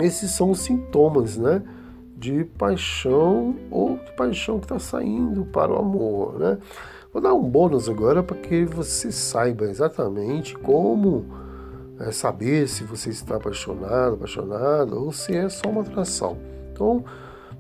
esses 0.01 0.31
são 0.31 0.51
os 0.51 0.61
sintomas, 0.61 1.37
né? 1.37 1.63
De 2.17 2.45
paixão 2.45 3.55
ou 3.71 3.97
de 3.97 4.13
paixão 4.13 4.59
que 4.59 4.65
está 4.65 4.79
saindo 4.79 5.45
para 5.47 5.73
o 5.73 5.79
amor, 5.79 6.39
né? 6.39 6.59
Vou 7.13 7.23
dar 7.23 7.35
um 7.35 7.43
bônus 7.43 7.89
agora 7.89 8.23
para 8.23 8.37
que 8.37 8.65
você 8.65 9.11
saiba 9.11 9.65
exatamente 9.65 10.55
como 10.57 11.25
é, 12.01 12.11
saber 12.11 12.69
se 12.69 12.85
você 12.85 13.11
está 13.11 13.37
apaixonado, 13.37 14.15
apaixonado 14.15 15.05
ou 15.05 15.13
se 15.13 15.35
é 15.35 15.49
só 15.49 15.69
uma 15.69 15.81
atração. 15.81 16.37
Então, 16.73 17.05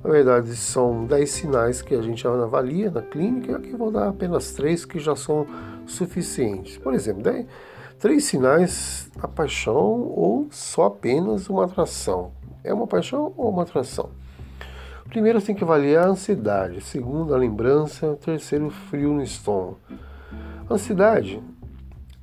na 0.03 0.11
verdade, 0.11 0.55
são 0.55 1.07
10 1.07 1.31
sinais 1.31 1.83
que 1.83 1.95
a 1.95 2.03
gente 2.03 2.27
avalia 2.27 2.91
na 2.91 3.03
clínica, 3.03 3.53
e 3.53 3.55
aqui 3.55 3.77
vou 3.77 3.91
dar 3.91 4.09
apenas 4.09 4.53
três 4.53 4.85
que 4.85 4.99
já 4.99 5.17
são 5.17 5.47
suficientes. 5.87 6.79
Por 6.79 6.95
exemplo, 6.95 7.23
10, 7.23 7.47
três 7.99 8.25
sinais 8.25 9.11
da 9.21 9.27
paixão 9.27 9.75
ou 9.75 10.47
só 10.51 10.87
apenas 10.87 11.49
uma 11.49 11.65
atração. 11.65 12.33
É 12.63 12.73
uma 12.73 12.87
paixão 12.87 13.33
ou 13.37 13.51
uma 13.51 13.63
atração? 13.63 14.11
Primeiro, 15.09 15.41
tem 15.41 15.55
que 15.55 15.65
avaliar 15.65 16.07
a 16.07 16.11
ansiedade. 16.11 16.81
Segundo, 16.83 17.35
a 17.35 17.39
lembrança. 17.39 18.17
Terceiro, 18.17 18.71
frio 18.71 19.13
no 19.15 19.23
estômago. 19.23 19.79
Ansiedade, 20.71 21.43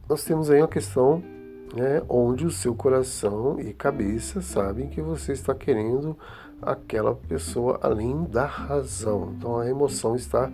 nós 0.07 0.23
temos 0.23 0.49
aí 0.51 0.61
uma 0.61 0.67
questão 0.67 1.23
né, 1.75 2.01
onde 2.07 2.45
o 2.45 2.51
seu 2.51 2.75
coração 2.75 3.59
e 3.59 3.73
cabeça 3.73 4.41
sabem 4.41 4.88
que 4.88 5.01
você 5.01 5.33
está 5.33 5.53
querendo 5.55 6.17
aquela 6.61 7.15
pessoa 7.15 7.79
além 7.81 8.23
da 8.25 8.45
razão. 8.45 9.33
Então 9.35 9.57
a 9.57 9.67
emoção 9.67 10.15
está 10.15 10.49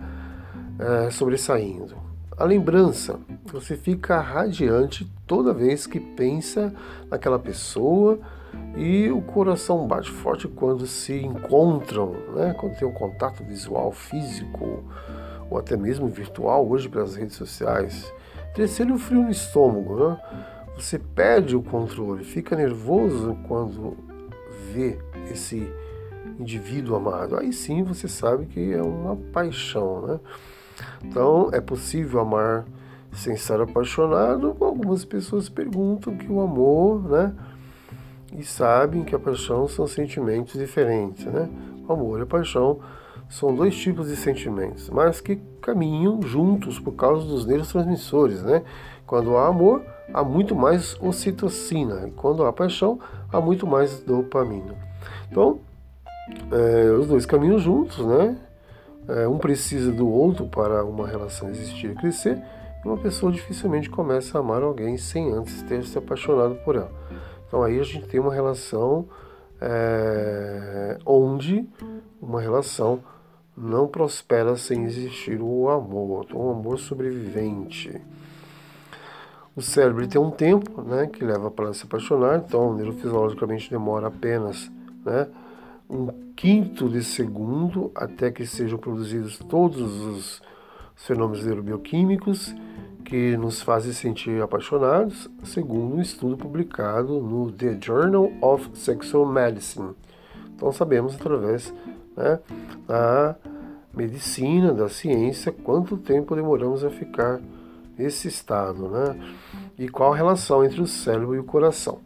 é, 0.78 1.10
sobressaindo. 1.10 2.11
A 2.42 2.44
lembrança, 2.44 3.20
você 3.44 3.76
fica 3.76 4.18
radiante 4.18 5.08
toda 5.28 5.54
vez 5.54 5.86
que 5.86 6.00
pensa 6.00 6.74
naquela 7.08 7.38
pessoa 7.38 8.18
e 8.76 9.08
o 9.12 9.22
coração 9.22 9.86
bate 9.86 10.10
forte 10.10 10.48
quando 10.48 10.84
se 10.84 11.14
encontram, 11.22 12.16
né? 12.34 12.52
quando 12.58 12.76
tem 12.76 12.88
um 12.88 12.92
contato 12.92 13.44
visual, 13.44 13.92
físico 13.92 14.82
ou 15.48 15.56
até 15.56 15.76
mesmo 15.76 16.08
virtual, 16.08 16.68
hoje 16.68 16.88
pelas 16.88 17.14
redes 17.14 17.36
sociais. 17.36 18.12
Terceiro, 18.56 18.94
o 18.94 18.98
frio 18.98 19.22
no 19.22 19.30
estômago. 19.30 20.08
Né? 20.08 20.20
Você 20.74 20.98
perde 20.98 21.54
o 21.54 21.62
controle, 21.62 22.24
fica 22.24 22.56
nervoso 22.56 23.38
quando 23.46 23.96
vê 24.72 24.98
esse 25.30 25.72
indivíduo 26.40 26.96
amado. 26.96 27.36
Aí 27.36 27.52
sim 27.52 27.84
você 27.84 28.08
sabe 28.08 28.46
que 28.46 28.72
é 28.72 28.82
uma 28.82 29.14
paixão, 29.14 30.04
né? 30.08 30.20
Então 31.04 31.50
é 31.52 31.60
possível 31.60 32.20
amar 32.20 32.64
sem 33.12 33.34
estar 33.34 33.60
apaixonado? 33.60 34.56
Algumas 34.60 35.04
pessoas 35.04 35.48
perguntam 35.48 36.16
que 36.16 36.30
o 36.30 36.40
amor, 36.40 37.08
né? 37.08 37.34
E 38.32 38.42
sabem 38.42 39.04
que 39.04 39.14
a 39.14 39.18
paixão 39.18 39.68
são 39.68 39.86
sentimentos 39.86 40.58
diferentes, 40.58 41.26
né? 41.26 41.48
O 41.86 41.92
amor 41.92 42.20
e 42.20 42.22
a 42.22 42.26
paixão 42.26 42.80
são 43.28 43.54
dois 43.54 43.74
tipos 43.76 44.08
de 44.08 44.16
sentimentos, 44.16 44.90
mas 44.90 45.20
que 45.20 45.36
caminham 45.60 46.20
juntos 46.22 46.78
por 46.78 46.92
causa 46.92 47.26
dos 47.26 47.46
neurotransmissores, 47.46 48.42
né? 48.42 48.62
Quando 49.06 49.36
há 49.36 49.48
amor, 49.48 49.82
há 50.12 50.22
muito 50.22 50.54
mais 50.54 50.96
ocitocina, 51.00 52.08
e 52.08 52.10
quando 52.10 52.44
há 52.44 52.52
paixão, 52.52 52.98
há 53.30 53.40
muito 53.40 53.66
mais 53.66 54.00
dopamina. 54.00 54.74
Então, 55.30 55.60
é, 56.50 56.90
os 56.92 57.06
dois 57.06 57.26
caminham 57.26 57.58
juntos, 57.58 58.04
né? 58.04 58.36
É, 59.08 59.26
um 59.26 59.38
precisa 59.38 59.90
do 59.90 60.08
outro 60.08 60.46
para 60.46 60.84
uma 60.84 61.06
relação 61.06 61.48
existir 61.50 61.90
e 61.90 61.94
crescer, 61.94 62.40
uma 62.84 62.96
pessoa 62.96 63.30
dificilmente 63.30 63.88
começa 63.88 64.36
a 64.36 64.40
amar 64.40 64.62
alguém 64.62 64.96
sem 64.96 65.32
antes 65.32 65.62
ter 65.62 65.84
se 65.84 65.96
apaixonado 65.96 66.56
por 66.64 66.76
ela. 66.76 66.90
Então 67.46 67.62
aí 67.62 67.78
a 67.78 67.84
gente 67.84 68.06
tem 68.08 68.18
uma 68.18 68.32
relação 68.32 69.06
é, 69.60 70.98
onde 71.06 71.68
uma 72.20 72.40
relação 72.40 73.00
não 73.56 73.86
prospera 73.86 74.56
sem 74.56 74.84
existir 74.84 75.40
o 75.40 75.68
amor, 75.68 76.26
o 76.32 76.50
amor 76.50 76.78
sobrevivente. 76.78 78.00
O 79.54 79.60
cérebro 79.60 80.06
tem 80.08 80.20
um 80.20 80.30
tempo 80.30 80.80
né, 80.80 81.06
que 81.06 81.22
leva 81.22 81.50
para 81.50 81.74
se 81.74 81.84
apaixonar, 81.84 82.38
então 82.38 82.74
neurofisiologicamente 82.74 83.70
demora 83.70 84.08
apenas 84.08 84.70
né, 85.04 85.28
um 85.90 86.31
quinto 86.42 86.88
de 86.88 87.04
segundo 87.04 87.92
até 87.94 88.28
que 88.28 88.44
sejam 88.44 88.76
produzidos 88.76 89.38
todos 89.38 89.80
os 90.04 90.42
fenômenos 90.96 91.46
neurobioquímicos 91.46 92.52
que 93.04 93.36
nos 93.36 93.62
fazem 93.62 93.92
sentir 93.92 94.42
apaixonados, 94.42 95.30
segundo 95.44 95.94
um 95.94 96.00
estudo 96.00 96.36
publicado 96.36 97.20
no 97.20 97.52
The 97.52 97.78
Journal 97.80 98.32
of 98.40 98.70
Sexual 98.74 99.24
Medicine. 99.24 99.94
Então 100.56 100.72
sabemos 100.72 101.14
através 101.14 101.72
né, 102.16 102.40
da 102.88 103.36
medicina, 103.94 104.74
da 104.74 104.88
ciência, 104.88 105.52
quanto 105.52 105.96
tempo 105.96 106.34
demoramos 106.34 106.84
a 106.84 106.90
ficar 106.90 107.40
nesse 107.96 108.26
estado, 108.26 108.88
né? 108.88 109.16
E 109.78 109.88
qual 109.88 110.12
a 110.12 110.16
relação 110.16 110.64
entre 110.64 110.80
o 110.80 110.88
cérebro 110.88 111.36
e 111.36 111.38
o 111.38 111.44
coração? 111.44 112.00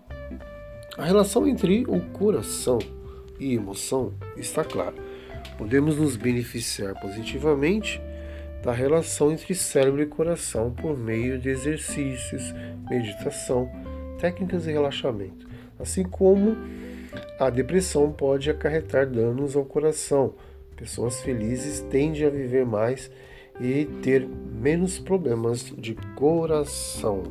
A 0.99 1.07
relação 1.07 1.47
entre 1.47 1.87
o 1.89 2.03
coração 2.13 2.79
e 3.39 3.55
emoção 3.55 4.13
está 4.37 4.65
clara. 4.65 4.95
Podemos 5.59 5.97
nos 5.97 6.17
beneficiar 6.17 6.99
positivamente 7.01 8.01
da 8.63 8.73
relação 8.73 9.31
entre 9.31 9.55
cérebro 9.55 10.03
e 10.03 10.07
coração 10.07 10.73
por 10.73 10.97
meio 10.97 11.39
de 11.39 11.49
exercícios, 11.49 12.53
meditação, 12.91 13.71
técnicas 14.19 14.65
de 14.65 14.73
relaxamento, 14.73 15.47
assim 15.79 16.03
como 16.03 16.57
a 17.39 17.49
depressão 17.51 18.11
pode 18.11 18.51
acarretar 18.51 19.07
danos 19.07 19.55
ao 19.55 19.65
coração. 19.65 20.35
Pessoas 20.77 21.21
felizes 21.21 21.81
tendem 21.91 22.25
a 22.25 22.31
viver 22.31 22.67
mais 22.67 23.11
e 23.61 23.87
ter 24.03 24.27
menos 24.27 24.99
problemas 24.99 25.73
de 25.79 25.95
coração. 26.15 27.23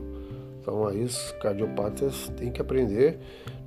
Então 0.61 0.87
aí 0.87 1.03
os 1.03 1.31
cardiopatas 1.33 2.29
têm 2.37 2.51
que 2.51 2.61
aprender 2.61 3.19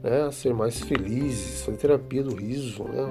né, 0.02 0.22
a 0.22 0.32
ser 0.32 0.54
mais 0.54 0.80
felizes, 0.80 1.62
fazer 1.62 1.78
terapia 1.78 2.22
do 2.22 2.34
riso, 2.34 2.84
né? 2.84 3.06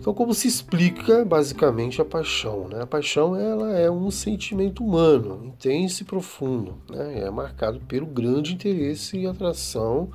Então, 0.00 0.14
como 0.14 0.32
se 0.32 0.46
explica 0.46 1.24
basicamente 1.24 2.00
a 2.00 2.04
paixão? 2.04 2.68
Né? 2.68 2.80
A 2.80 2.86
paixão 2.86 3.34
ela 3.34 3.76
é 3.76 3.90
um 3.90 4.10
sentimento 4.10 4.82
humano, 4.82 5.44
intenso 5.44 6.02
e 6.02 6.06
profundo, 6.06 6.78
né? 6.88 7.20
é 7.20 7.30
marcado 7.30 7.80
pelo 7.80 8.06
grande 8.06 8.54
interesse 8.54 9.18
e 9.18 9.26
atração 9.26 10.08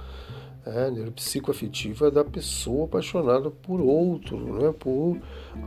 é, 0.65 0.89
neuropsicoafetiva 0.89 2.09
da 2.09 2.23
pessoa 2.23 2.85
apaixonada 2.85 3.51
por 3.51 3.81
outro, 3.81 4.37
né? 4.37 4.73
por 4.79 5.19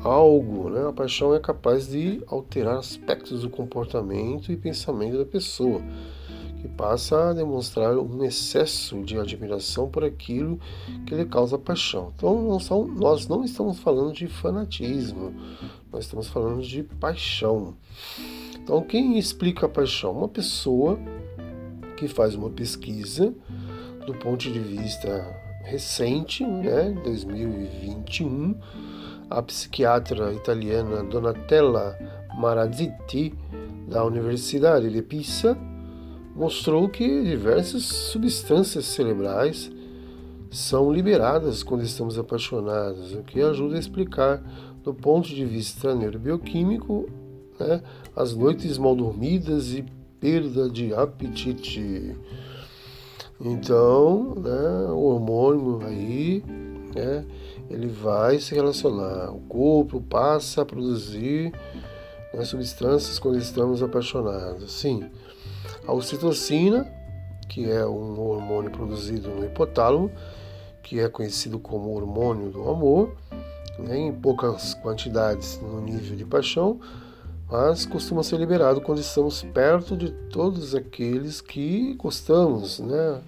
algo. 0.02 0.70
Né? 0.70 0.88
A 0.88 0.92
paixão 0.92 1.34
é 1.34 1.38
capaz 1.38 1.86
de 1.86 2.22
alterar 2.26 2.78
aspectos 2.78 3.42
do 3.42 3.50
comportamento 3.50 4.50
e 4.50 4.56
pensamento 4.56 5.18
da 5.18 5.26
pessoa 5.26 5.82
que 6.60 6.68
passa 6.68 7.30
a 7.30 7.32
demonstrar 7.32 7.96
um 7.96 8.24
excesso 8.24 9.02
de 9.02 9.18
admiração 9.18 9.88
por 9.88 10.04
aquilo 10.04 10.58
que 11.06 11.14
lhe 11.14 11.24
causa 11.24 11.58
paixão. 11.58 12.12
Então, 12.16 12.58
são, 12.60 12.86
nós 12.86 13.28
não 13.28 13.44
estamos 13.44 13.78
falando 13.78 14.12
de 14.12 14.26
fanatismo, 14.26 15.34
nós 15.92 16.04
estamos 16.04 16.28
falando 16.28 16.62
de 16.62 16.82
paixão. 16.82 17.76
Então, 18.54 18.82
quem 18.82 19.18
explica 19.18 19.66
a 19.66 19.68
paixão? 19.68 20.12
Uma 20.12 20.28
pessoa 20.28 20.98
que 21.96 22.08
faz 22.08 22.34
uma 22.34 22.50
pesquisa 22.50 23.32
do 24.06 24.14
ponto 24.14 24.50
de 24.50 24.58
vista 24.58 25.24
recente, 25.64 26.44
né, 26.44 26.94
2021, 27.02 28.54
a 29.28 29.42
psiquiatra 29.42 30.32
italiana 30.32 31.02
Donatella 31.02 31.98
Marazziti, 32.38 33.34
da 33.88 34.04
Universidade 34.04 34.90
de 34.90 35.02
Pisa, 35.02 35.56
mostrou 36.36 36.86
que 36.86 37.22
diversas 37.22 37.84
substâncias 37.84 38.84
cerebrais 38.84 39.72
são 40.50 40.92
liberadas 40.92 41.62
quando 41.62 41.82
estamos 41.82 42.18
apaixonados, 42.18 43.14
o 43.14 43.22
que 43.22 43.40
ajuda 43.40 43.76
a 43.76 43.78
explicar, 43.78 44.42
do 44.84 44.92
ponto 44.92 45.28
de 45.28 45.44
vista 45.46 45.94
neurobioquímico, 45.94 47.08
né, 47.58 47.82
as 48.14 48.34
noites 48.34 48.76
mal 48.76 48.94
dormidas 48.94 49.72
e 49.72 49.84
perda 50.20 50.68
de 50.68 50.92
apetite. 50.94 52.14
Então, 53.40 54.34
né, 54.36 54.92
o 54.92 55.00
hormônio 55.00 55.86
aí, 55.86 56.44
né, 56.94 57.24
ele 57.70 57.88
vai 57.88 58.38
se 58.38 58.54
relacionar. 58.54 59.30
O 59.30 59.40
corpo 59.40 60.00
passa 60.02 60.62
a 60.62 60.64
produzir 60.66 61.52
né, 62.32 62.44
substâncias 62.44 63.18
quando 63.18 63.38
estamos 63.38 63.82
apaixonados. 63.82 64.70
Sim, 64.72 65.10
a 65.86 65.92
ocitocina, 65.92 66.86
que 67.48 67.70
é 67.70 67.86
um 67.86 68.18
hormônio 68.20 68.70
produzido 68.70 69.28
no 69.30 69.44
hipotálamo, 69.44 70.10
que 70.82 71.00
é 71.00 71.08
conhecido 71.08 71.58
como 71.58 71.94
hormônio 71.94 72.50
do 72.50 72.68
amor, 72.68 73.16
né, 73.78 73.96
em 73.98 74.12
poucas 74.12 74.74
quantidades 74.74 75.60
no 75.60 75.80
nível 75.80 76.16
de 76.16 76.24
paixão, 76.24 76.80
mas 77.50 77.86
costuma 77.86 78.22
ser 78.22 78.38
liberado 78.38 78.80
quando 78.80 78.98
estamos 78.98 79.42
perto 79.42 79.96
de 79.96 80.10
todos 80.10 80.74
aqueles 80.74 81.40
que 81.40 81.94
gostamos, 81.94 82.80
né? 82.80 83.20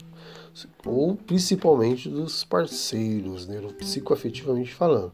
ou 0.84 1.14
principalmente 1.14 2.08
dos 2.08 2.42
parceiros, 2.42 3.46
neuropsicoafetivamente 3.46 4.74
falando. 4.74 5.12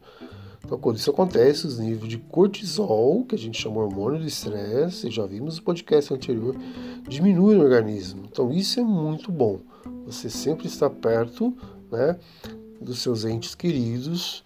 Então, 0.65 0.79
quando 0.79 0.97
isso 0.97 1.11
acontece, 1.11 1.67
os 1.67 1.77
níveis 1.77 2.09
de 2.09 2.17
cortisol, 2.17 3.23
que 3.23 3.35
a 3.35 3.37
gente 3.37 3.61
chama 3.61 3.81
hormônio 3.81 4.19
do 4.19 4.25
estresse, 4.25 5.11
já 5.11 5.23
vimos 5.23 5.57
no 5.57 5.63
podcast 5.63 6.11
anterior, 6.11 6.55
diminuem 7.07 7.55
no 7.55 7.63
organismo. 7.63 8.23
Então, 8.27 8.51
isso 8.51 8.79
é 8.79 8.83
muito 8.83 9.31
bom. 9.31 9.59
Você 10.07 10.27
sempre 10.27 10.65
está 10.65 10.89
perto 10.89 11.55
né, 11.91 12.17
dos 12.81 12.99
seus 12.99 13.25
entes 13.25 13.53
queridos, 13.53 14.43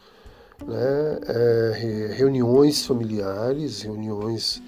né, 0.67 1.19
é, 1.25 2.13
reuniões 2.17 2.85
familiares, 2.85 3.81
reuniões 3.83 4.61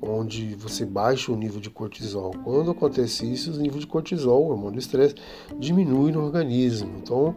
onde 0.00 0.54
você 0.54 0.86
baixa 0.86 1.30
o 1.30 1.36
nível 1.36 1.60
de 1.60 1.68
cortisol. 1.68 2.34
Quando 2.44 2.70
acontece 2.70 3.30
isso, 3.30 3.52
o 3.52 3.58
nível 3.58 3.78
de 3.78 3.86
cortisol, 3.86 4.42
o 4.42 4.50
hormônio 4.50 4.72
do 4.72 4.78
estresse, 4.78 5.16
diminui 5.58 6.12
no 6.12 6.24
organismo. 6.24 6.94
Então, 6.96 7.36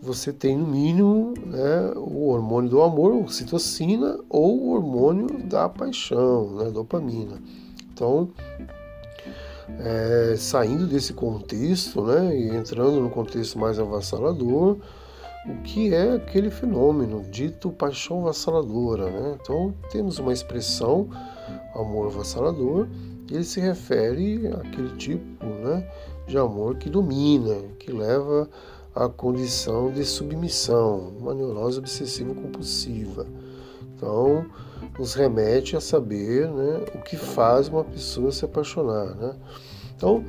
você 0.00 0.32
tem 0.32 0.56
no 0.56 0.66
mínimo 0.66 1.34
né, 1.44 1.92
o 1.96 2.28
hormônio 2.28 2.70
do 2.70 2.82
amor, 2.82 3.12
ocitocina, 3.24 4.18
ou 4.28 4.58
o 4.58 4.70
hormônio 4.70 5.42
da 5.44 5.68
paixão, 5.68 6.50
né, 6.54 6.70
dopamina. 6.70 7.40
Então, 7.92 8.30
é, 9.78 10.34
saindo 10.36 10.86
desse 10.86 11.12
contexto 11.12 12.02
né, 12.02 12.36
e 12.36 12.48
entrando 12.56 13.00
no 13.00 13.10
contexto 13.10 13.58
mais 13.58 13.78
avassalador, 13.78 14.78
o 15.46 15.62
que 15.62 15.94
é 15.94 16.14
aquele 16.14 16.50
fenômeno 16.50 17.22
dito 17.30 17.70
paixão 17.70 18.20
avassaladora. 18.20 19.10
Né? 19.10 19.38
Então, 19.40 19.74
temos 19.90 20.18
uma 20.18 20.32
expressão, 20.32 21.08
amor 21.74 22.06
avassalador, 22.06 22.88
ele 23.30 23.44
se 23.44 23.60
refere 23.60 24.46
àquele 24.48 24.96
tipo 24.96 25.44
né, 25.44 25.88
de 26.26 26.38
amor 26.38 26.76
que 26.76 26.88
domina, 26.88 27.56
que 27.78 27.90
leva 27.90 28.48
a 28.96 29.10
condição 29.10 29.92
de 29.92 30.04
submissão, 30.04 31.12
uma 31.20 31.34
neurose 31.34 31.78
obsessiva-compulsiva. 31.78 33.26
Então, 33.94 34.46
nos 34.98 35.12
remete 35.12 35.76
a 35.76 35.80
saber 35.80 36.48
né, 36.48 36.80
o 36.94 37.02
que 37.02 37.16
faz 37.16 37.68
uma 37.68 37.84
pessoa 37.84 38.32
se 38.32 38.44
apaixonar. 38.46 39.14
Né? 39.14 39.36
Então, 39.94 40.24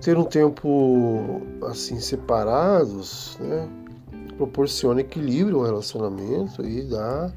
ter 0.00 0.18
um 0.18 0.24
tempo 0.24 1.40
assim 1.62 2.00
separados 2.00 3.38
né, 3.40 3.68
proporciona 4.36 5.00
equilíbrio 5.00 5.58
ao 5.58 5.64
relacionamento 5.64 6.64
e 6.64 6.82
dá 6.82 7.32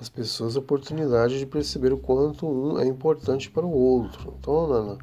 às 0.00 0.08
pessoas 0.08 0.56
a 0.56 0.58
oportunidade 0.58 1.38
de 1.38 1.46
perceber 1.46 1.92
o 1.92 1.98
quanto 1.98 2.48
um 2.48 2.80
é 2.80 2.86
importante 2.86 3.48
para 3.48 3.64
o 3.64 3.70
outro. 3.70 4.34
Então, 4.40 4.66
na, 4.66 4.98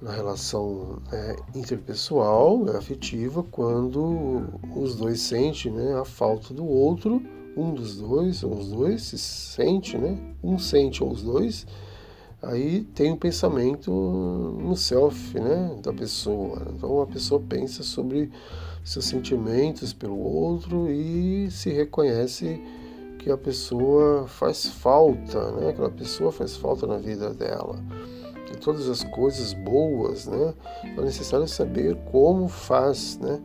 na 0.00 0.12
relação 0.12 0.98
é, 1.12 1.36
interpessoal, 1.54 2.68
é 2.68 2.76
afetiva, 2.76 3.42
quando 3.50 4.44
os 4.74 4.96
dois 4.96 5.20
sentem 5.20 5.70
né, 5.72 5.98
a 5.98 6.04
falta 6.04 6.54
do 6.54 6.66
outro, 6.66 7.22
um 7.56 7.74
dos 7.74 7.98
dois, 7.98 8.42
ou 8.42 8.54
os 8.54 8.68
dois 8.68 9.02
se 9.02 9.18
sente, 9.18 9.98
né, 9.98 10.16
um 10.42 10.58
sente 10.58 11.04
ou 11.04 11.10
os 11.10 11.22
dois, 11.22 11.66
aí 12.42 12.82
tem 12.94 13.12
um 13.12 13.16
pensamento 13.16 13.90
no 13.90 14.74
self 14.76 15.38
né, 15.38 15.76
da 15.82 15.92
pessoa. 15.92 16.66
Então 16.74 17.02
a 17.02 17.06
pessoa 17.06 17.40
pensa 17.46 17.82
sobre 17.82 18.30
seus 18.84 19.04
sentimentos 19.04 19.92
pelo 19.92 20.18
outro 20.18 20.90
e 20.90 21.50
se 21.50 21.70
reconhece 21.70 22.60
que 23.18 23.30
a 23.30 23.36
pessoa 23.36 24.26
faz 24.26 24.66
falta, 24.66 25.52
né? 25.52 25.68
Aquela 25.68 25.90
pessoa 25.90 26.32
faz 26.32 26.56
falta 26.56 26.86
na 26.86 26.96
vida 26.96 27.34
dela. 27.34 27.78
Todas 28.60 28.88
as 28.88 29.02
coisas 29.04 29.52
boas, 29.52 30.26
né? 30.26 30.54
É 30.84 31.00
necessário 31.00 31.48
saber 31.48 31.96
como 32.10 32.48
faz, 32.48 33.18
né? 33.18 33.40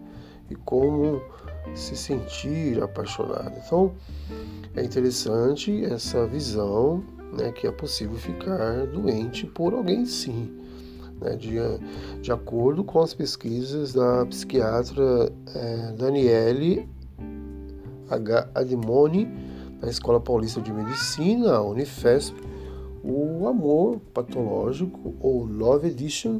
E 0.49 0.56
como 0.56 1.21
se 1.73 1.95
sentir 1.95 2.82
apaixonado. 2.82 3.54
Então, 3.65 3.93
é 4.75 4.84
interessante 4.84 5.86
essa 5.86 6.25
visão, 6.28 7.04
né? 7.34 7.51
Que 7.51 7.67
é 7.67 7.71
possível 7.71 8.17
ficar 8.17 8.86
doente 8.88 9.45
por 9.45 9.73
alguém 9.73 10.06
sim. 10.06 10.62
Né, 11.21 11.34
de, 11.38 11.56
de 12.21 12.30
acordo 12.30 12.84
com 12.84 12.99
as 12.99 13.13
pesquisas 13.13 13.93
da 13.93 14.25
psiquiatra 14.25 15.32
é, 15.56 15.93
Daniele 15.93 16.89
H. 18.10 18.49
Admoni, 18.54 19.25
da 19.80 19.89
Escola 19.89 20.19
Paulista 20.19 20.62
de 20.62 20.71
Medicina, 20.71 21.56
a 21.56 21.62
Unifesp, 21.62 22.36
o 23.08 23.48
amor 23.48 24.00
patológico 24.13 25.13
ou 25.20 25.46
love 25.46 25.88
addiction 25.88 26.39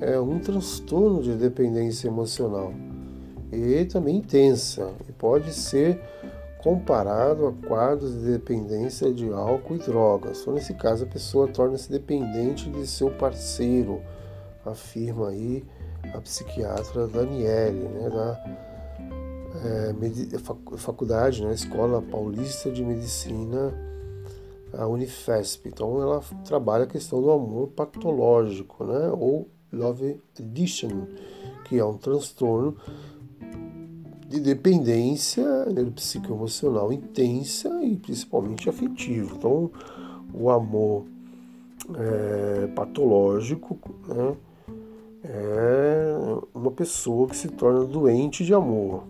é 0.00 0.18
um 0.18 0.40
transtorno 0.40 1.22
de 1.22 1.34
dependência 1.34 2.08
emocional 2.08 2.72
e 3.52 3.84
também 3.84 4.16
intensa 4.16 4.92
e 5.08 5.12
pode 5.12 5.52
ser 5.52 6.00
comparado 6.58 7.46
a 7.46 7.52
quadros 7.66 8.12
de 8.12 8.32
dependência 8.32 9.12
de 9.12 9.30
álcool 9.32 9.76
e 9.76 9.78
drogas. 9.78 10.40
Então, 10.40 10.54
nesse 10.54 10.74
caso, 10.74 11.04
a 11.04 11.06
pessoa 11.06 11.48
torna-se 11.48 11.90
dependente 11.90 12.68
de 12.68 12.86
seu 12.86 13.10
parceiro, 13.10 14.02
afirma 14.64 15.28
aí 15.28 15.64
a 16.12 16.20
psiquiatra 16.20 17.06
Daniele, 17.06 17.88
né, 17.88 18.10
da 18.10 18.44
é, 19.64 20.76
faculdade, 20.76 21.44
né, 21.44 21.52
Escola 21.54 22.02
Paulista 22.02 22.70
de 22.70 22.84
Medicina, 22.84 23.72
a 24.72 24.86
Unifesp. 24.86 25.68
Então 25.68 26.00
ela 26.00 26.20
trabalha 26.44 26.84
a 26.84 26.86
questão 26.86 27.20
do 27.20 27.30
amor 27.30 27.68
patológico, 27.68 28.84
né, 28.84 29.10
ou 29.10 29.48
love 29.72 30.20
addiction, 30.38 31.06
que 31.64 31.78
é 31.78 31.84
um 31.84 31.96
transtorno 31.96 32.76
de 34.28 34.40
dependência 34.40 35.44
né, 35.66 35.84
psicoemocional 35.94 36.92
intensa 36.92 37.68
e 37.82 37.96
principalmente 37.96 38.68
afetivo. 38.68 39.36
Então 39.36 39.70
o 40.32 40.50
amor 40.50 41.04
é, 41.96 42.66
patológico, 42.68 43.78
né, 44.06 44.36
é 45.24 46.16
uma 46.54 46.70
pessoa 46.70 47.28
que 47.28 47.36
se 47.36 47.48
torna 47.48 47.84
doente 47.84 48.44
de 48.44 48.54
amor. 48.54 49.04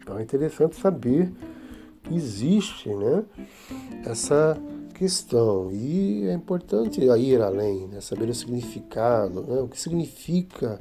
Então 0.00 0.18
é 0.18 0.22
interessante 0.22 0.76
saber 0.76 1.32
existe 2.10 2.88
né, 2.88 3.24
essa 4.04 4.56
questão 4.94 5.70
e 5.72 6.26
é 6.28 6.32
importante 6.32 7.00
ir 7.00 7.40
além, 7.40 7.88
né, 7.88 8.00
saber 8.00 8.28
o 8.28 8.34
significado, 8.34 9.42
né, 9.42 9.60
o 9.60 9.68
que 9.68 9.80
significa 9.80 10.78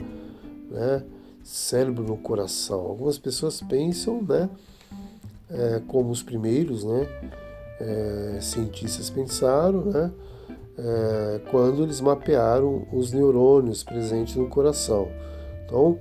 né, 0.70 1.04
cérebro 1.44 2.04
no 2.04 2.18
coração. 2.18 2.80
Algumas 2.82 3.18
pessoas 3.18 3.62
pensam, 3.62 4.22
né, 4.22 4.50
é, 5.50 5.82
como 5.88 6.12
os 6.12 6.24
primeiros 6.24 6.84
né, 6.84 7.08
é, 7.80 8.40
cientistas 8.42 9.10
pensaram, 9.10 9.86
né, 9.86 10.12
é, 10.78 11.42
quando 11.50 11.84
eles 11.84 12.00
mapearam 12.02 12.88
os 12.92 13.12
neurônios 13.12 13.84
presentes 13.84 14.36
no 14.36 14.48
coração. 14.48 15.10
Então, 15.66 15.98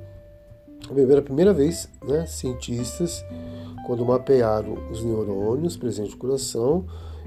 pela 0.88 1.23
primeira 1.23 1.53
vez, 1.53 1.88
né, 2.07 2.27
cientistas, 2.27 3.25
quando 3.87 4.05
mapearam 4.05 4.77
os 4.90 5.03
neurônios 5.05 5.77
presentes 5.77 6.12
no 6.12 6.19
coração, 6.19 6.85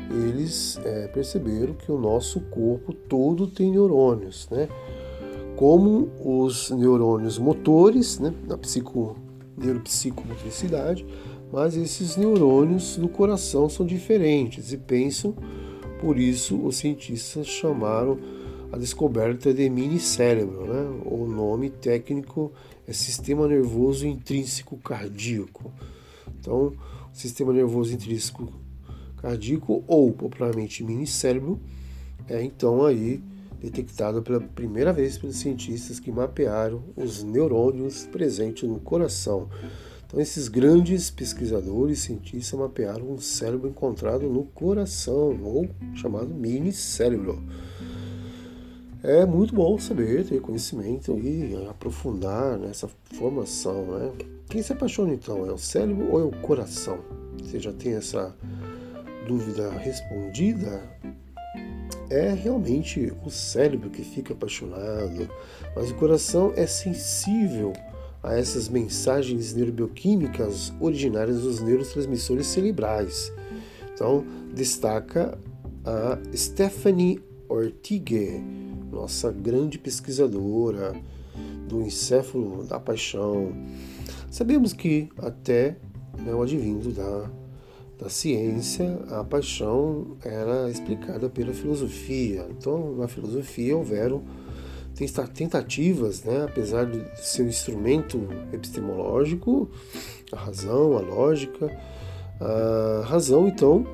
eles 0.09 0.79
é, 0.83 1.07
perceberam 1.07 1.73
que 1.73 1.91
o 1.91 1.97
nosso 1.97 2.39
corpo 2.41 2.93
todo 2.93 3.47
tem 3.47 3.71
neurônios, 3.71 4.47
né? 4.49 4.67
Como 5.55 6.09
os 6.19 6.71
neurônios 6.71 7.37
motores, 7.37 8.19
né, 8.19 8.33
da 8.47 8.57
psico, 8.57 9.15
neuropsicomotricidade, 9.55 11.05
mas 11.51 11.77
esses 11.77 12.17
neurônios 12.17 12.97
do 12.97 13.07
coração 13.07 13.69
são 13.69 13.85
diferentes 13.85 14.73
e 14.73 14.77
pensam, 14.77 15.35
por 16.01 16.17
isso 16.17 16.59
os 16.65 16.77
cientistas 16.77 17.45
chamaram 17.45 18.17
a 18.73 18.77
descoberta 18.77 19.53
de 19.53 19.69
mini 19.69 19.99
cérebro, 19.99 20.65
né? 20.65 21.01
O 21.05 21.27
nome 21.27 21.69
técnico 21.69 22.51
é 22.87 22.91
sistema 22.91 23.47
nervoso 23.47 24.07
intrínseco 24.07 24.77
cardíaco. 24.77 25.71
Então, 26.39 26.73
sistema 27.13 27.53
nervoso 27.53 27.93
intrínseco 27.93 28.51
cardíaco 29.17 29.83
ou 29.85 30.11
popularmente 30.11 30.83
mini 30.83 31.05
cérebro 31.05 31.59
é 32.27 32.41
então 32.41 32.83
aí 32.83 33.21
detectado 33.61 34.23
pela 34.23 34.41
primeira 34.41 34.91
vez 34.91 35.19
pelos 35.19 35.35
cientistas 35.35 35.99
que 35.99 36.11
mapearam 36.11 36.81
os 36.95 37.21
neurônios 37.21 38.07
presentes 38.07 38.67
no 38.67 38.79
coração. 38.79 39.49
Então, 40.07 40.19
esses 40.19 40.47
grandes 40.47 41.11
pesquisadores 41.11 41.99
cientistas 41.99 42.59
mapearam 42.59 43.11
um 43.11 43.19
cérebro 43.19 43.69
encontrado 43.69 44.27
no 44.27 44.45
coração, 44.45 45.39
ou 45.43 45.69
chamado 45.93 46.33
mini 46.33 46.73
cérebro. 46.73 47.39
É 49.05 49.25
muito 49.25 49.53
bom 49.53 49.77
saber, 49.77 50.23
ter 50.23 50.39
conhecimento 50.39 51.19
e 51.19 51.53
aprofundar 51.69 52.57
nessa 52.57 52.89
formação. 53.11 53.83
Né? 53.85 54.11
Quem 54.47 54.63
se 54.63 54.71
apaixona 54.71 55.13
então? 55.13 55.45
É 55.45 55.51
o 55.51 55.57
cérebro 55.57 56.09
ou 56.09 56.21
é 56.21 56.23
o 56.23 56.31
coração? 56.31 56.99
Você 57.37 57.59
já 57.59 57.73
tem 57.73 57.95
essa 57.95 58.33
dúvida 59.27 59.69
respondida? 59.71 60.81
É 62.09 62.33
realmente 62.33 63.11
o 63.25 63.29
cérebro 63.29 63.89
que 63.89 64.03
fica 64.03 64.33
apaixonado, 64.33 65.29
mas 65.75 65.91
o 65.91 65.95
coração 65.95 66.53
é 66.55 66.65
sensível 66.65 67.73
a 68.23 68.35
essas 68.35 68.69
mensagens 68.69 69.53
neurobioquímicas 69.53 70.71
originárias 70.79 71.41
dos 71.41 71.59
neurotransmissores 71.59 72.47
cerebrais. 72.47 73.33
Então, 73.93 74.25
destaca 74.53 75.37
a 75.83 76.17
Stephanie 76.33 77.21
Ortigue, 77.49 78.41
nossa 78.93 79.31
grande 79.31 79.77
pesquisadora 79.77 80.93
do 81.67 81.81
encéfalo 81.81 82.63
da 82.63 82.79
paixão. 82.79 83.51
Sabemos 84.29 84.73
que 84.73 85.09
até 85.17 85.77
né, 86.19 86.33
o 86.33 86.41
advindo 86.41 86.91
da, 86.91 87.29
da 87.99 88.09
ciência, 88.09 88.99
a 89.09 89.23
paixão 89.23 90.17
era 90.23 90.69
explicada 90.69 91.29
pela 91.29 91.53
filosofia. 91.53 92.45
Então, 92.49 92.95
na 92.95 93.07
filosofia 93.07 93.75
houveram 93.75 94.23
tentativas, 95.33 96.23
né, 96.23 96.43
apesar 96.45 96.85
de 96.85 97.03
ser 97.17 97.43
um 97.43 97.47
instrumento 97.47 98.27
epistemológico, 98.51 99.69
a 100.31 100.35
razão, 100.35 100.97
a 100.97 101.01
lógica, 101.01 101.69
a 102.39 103.03
razão, 103.05 103.47
então, 103.47 103.87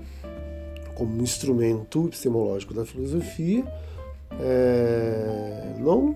como 0.95 1.17
um 1.17 1.23
instrumento 1.23 2.07
epistemológico 2.07 2.73
da 2.73 2.85
filosofia, 2.85 3.65
é, 4.39 5.75
não 5.79 6.15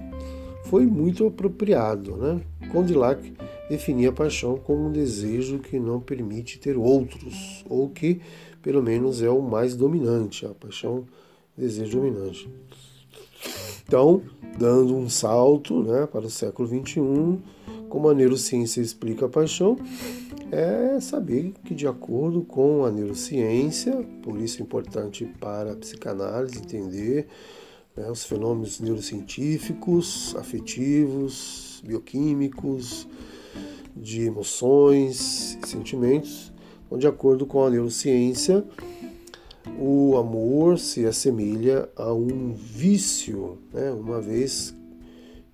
foi 0.65 0.85
muito 0.85 1.27
apropriado. 1.27 2.15
Né? 2.17 2.41
Condillac 2.71 3.33
definia 3.69 4.09
a 4.09 4.13
paixão 4.13 4.57
como 4.57 4.87
um 4.87 4.91
desejo 4.91 5.59
que 5.59 5.79
não 5.79 5.99
permite 5.99 6.59
ter 6.59 6.77
outros, 6.77 7.63
ou 7.69 7.89
que 7.89 8.21
pelo 8.61 8.81
menos 8.81 9.21
é 9.21 9.29
o 9.29 9.41
mais 9.41 9.75
dominante, 9.75 10.45
a 10.45 10.49
paixão, 10.49 11.05
desejo 11.57 11.99
dominante. 11.99 12.49
Então, 13.85 14.21
dando 14.57 14.95
um 14.95 15.09
salto 15.09 15.83
né, 15.83 16.07
para 16.07 16.25
o 16.25 16.29
século 16.29 16.67
XXI, 16.67 17.39
como 17.89 18.09
a 18.09 18.13
neurociência 18.13 18.81
explica 18.81 19.25
a 19.25 19.29
paixão, 19.29 19.77
é 20.51 20.99
saber 20.99 21.53
que, 21.65 21.75
de 21.75 21.87
acordo 21.87 22.41
com 22.41 22.85
a 22.85 22.91
neurociência, 22.91 23.93
por 24.21 24.39
isso 24.39 24.61
é 24.61 24.63
importante 24.63 25.25
para 25.39 25.73
a 25.73 25.75
psicanálise 25.75 26.59
entender 26.59 27.27
né, 27.95 28.09
os 28.09 28.23
fenômenos 28.25 28.79
neurocientíficos, 28.79 30.35
afetivos, 30.35 31.81
bioquímicos, 31.85 33.07
de 33.95 34.23
emoções 34.23 35.57
e 35.63 35.67
sentimentos. 35.67 36.51
Então, 36.85 36.97
de 36.97 37.07
acordo 37.07 37.45
com 37.45 37.63
a 37.63 37.69
neurociência, 37.69 38.63
o 39.79 40.17
amor 40.17 40.77
se 40.77 41.05
assemelha 41.05 41.89
a 41.95 42.13
um 42.13 42.53
vício, 42.53 43.57
né, 43.71 43.91
uma 43.91 44.19
vez 44.19 44.75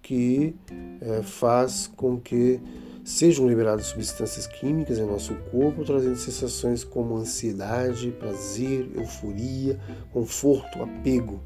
que 0.02 0.56
é, 1.02 1.22
faz 1.22 1.88
com 1.96 2.20
que 2.20 2.60
sejam 3.04 3.48
liberadas 3.48 3.88
substâncias 3.88 4.48
químicas 4.48 4.98
em 4.98 5.06
nosso 5.06 5.36
corpo, 5.52 5.84
trazendo 5.84 6.16
sensações 6.16 6.84
como 6.84 7.18
ansiedade, 7.18 8.12
prazer, 8.12 8.90
euforia, 8.96 9.80
conforto, 10.12 10.82
apego. 10.82 11.42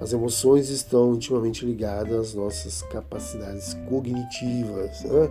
As 0.00 0.12
emoções 0.12 0.68
estão 0.68 1.14
intimamente 1.14 1.64
ligadas 1.64 2.28
às 2.28 2.34
nossas 2.34 2.82
capacidades 2.82 3.74
cognitivas. 3.88 5.02
Né? 5.02 5.30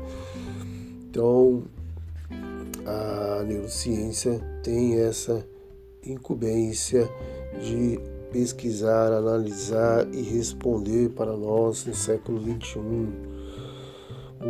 Então, 1.10 1.64
a 2.86 3.44
neurociência 3.44 4.42
tem 4.64 5.00
essa 5.00 5.46
incumbência 6.06 7.10
de 7.62 8.00
pesquisar, 8.32 9.12
analisar 9.12 10.08
e 10.14 10.22
responder 10.22 11.10
para 11.10 11.36
nós 11.36 11.86
no 11.86 11.96
século 11.96 12.42
XXI. 12.42 12.80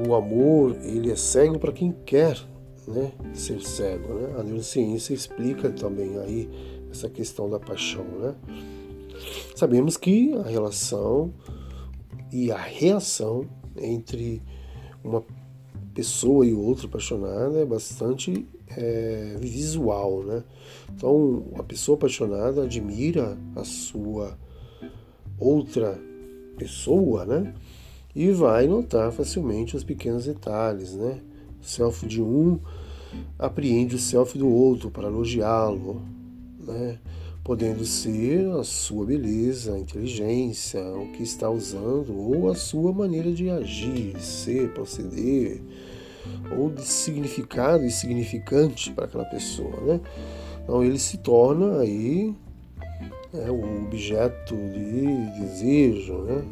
O 0.08 0.16
amor, 0.16 0.76
ele 0.82 1.12
é 1.12 1.16
cego 1.16 1.60
para 1.60 1.72
quem 1.72 1.96
quer 2.06 2.38
né, 2.88 3.12
ser 3.34 3.62
cego. 3.62 4.14
Né? 4.14 4.36
A 4.40 4.44
neurociência 4.44 5.14
explica 5.14 5.70
também 5.70 6.18
aí 6.20 6.50
essa 6.92 7.10
questão 7.10 7.50
da 7.50 7.60
paixão. 7.60 8.06
Né? 8.20 8.36
Sabemos 9.56 9.98
que 9.98 10.34
a 10.34 10.44
relação 10.44 11.34
e 12.32 12.52
a 12.52 12.58
reação 12.58 13.48
entre 13.78 14.42
uma 15.04 15.24
pessoa 15.94 16.46
e 16.46 16.54
outra 16.54 16.86
apaixonada 16.86 17.60
é 17.60 17.66
bastante 17.66 18.48
é, 18.70 19.36
visual, 19.40 20.24
né? 20.24 20.44
Então, 20.96 21.46
a 21.58 21.64
pessoa 21.64 21.98
apaixonada 21.98 22.64
admira 22.64 23.38
a 23.56 23.64
sua 23.64 24.38
outra 25.40 26.00
pessoa, 26.58 27.26
né? 27.26 27.54
E 28.16 28.32
vai 28.32 28.68
notar 28.68 29.12
facilmente 29.12 29.76
os 29.76 29.84
pequenos 29.84 30.26
detalhes, 30.26 30.94
né? 30.94 31.22
O 31.62 31.66
selfie 31.66 32.08
de 32.08 32.22
um 32.22 32.60
apreende 33.38 33.96
o 33.96 34.00
selfie 34.00 34.40
do 34.40 34.50
outro 34.50 34.92
para 34.92 35.08
elogiá-lo, 35.08 36.02
né? 36.60 37.00
Podendo 37.48 37.86
ser 37.86 38.46
a 38.52 38.64
sua 38.66 39.06
beleza, 39.06 39.74
a 39.74 39.80
inteligência, 39.80 40.84
o 40.84 41.14
que 41.14 41.24
está 41.24 41.50
usando 41.50 42.14
ou 42.14 42.52
a 42.52 42.56
sua 42.56 42.92
maneira 42.92 43.32
de 43.32 43.50
agir, 43.50 44.20
ser, 44.20 44.74
proceder, 44.74 45.62
ou 46.58 46.70
de 46.70 46.84
significado 46.84 47.86
e 47.86 47.90
significante 47.90 48.92
para 48.92 49.06
aquela 49.06 49.24
pessoa, 49.24 49.80
né? 49.80 50.02
Então 50.62 50.84
ele 50.84 51.00
se 51.00 51.20
torna 51.20 51.80
aí 51.80 52.36
é, 53.34 53.50
um 53.50 53.86
objeto 53.86 54.54
de 54.54 55.40
desejo, 55.40 56.18
né? 56.24 56.44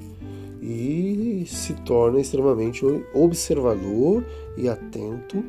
E 0.61 1.43
se 1.45 1.73
torna 1.73 2.21
extremamente 2.21 2.85
observador 3.13 4.25
e 4.57 4.69
atento, 4.69 5.43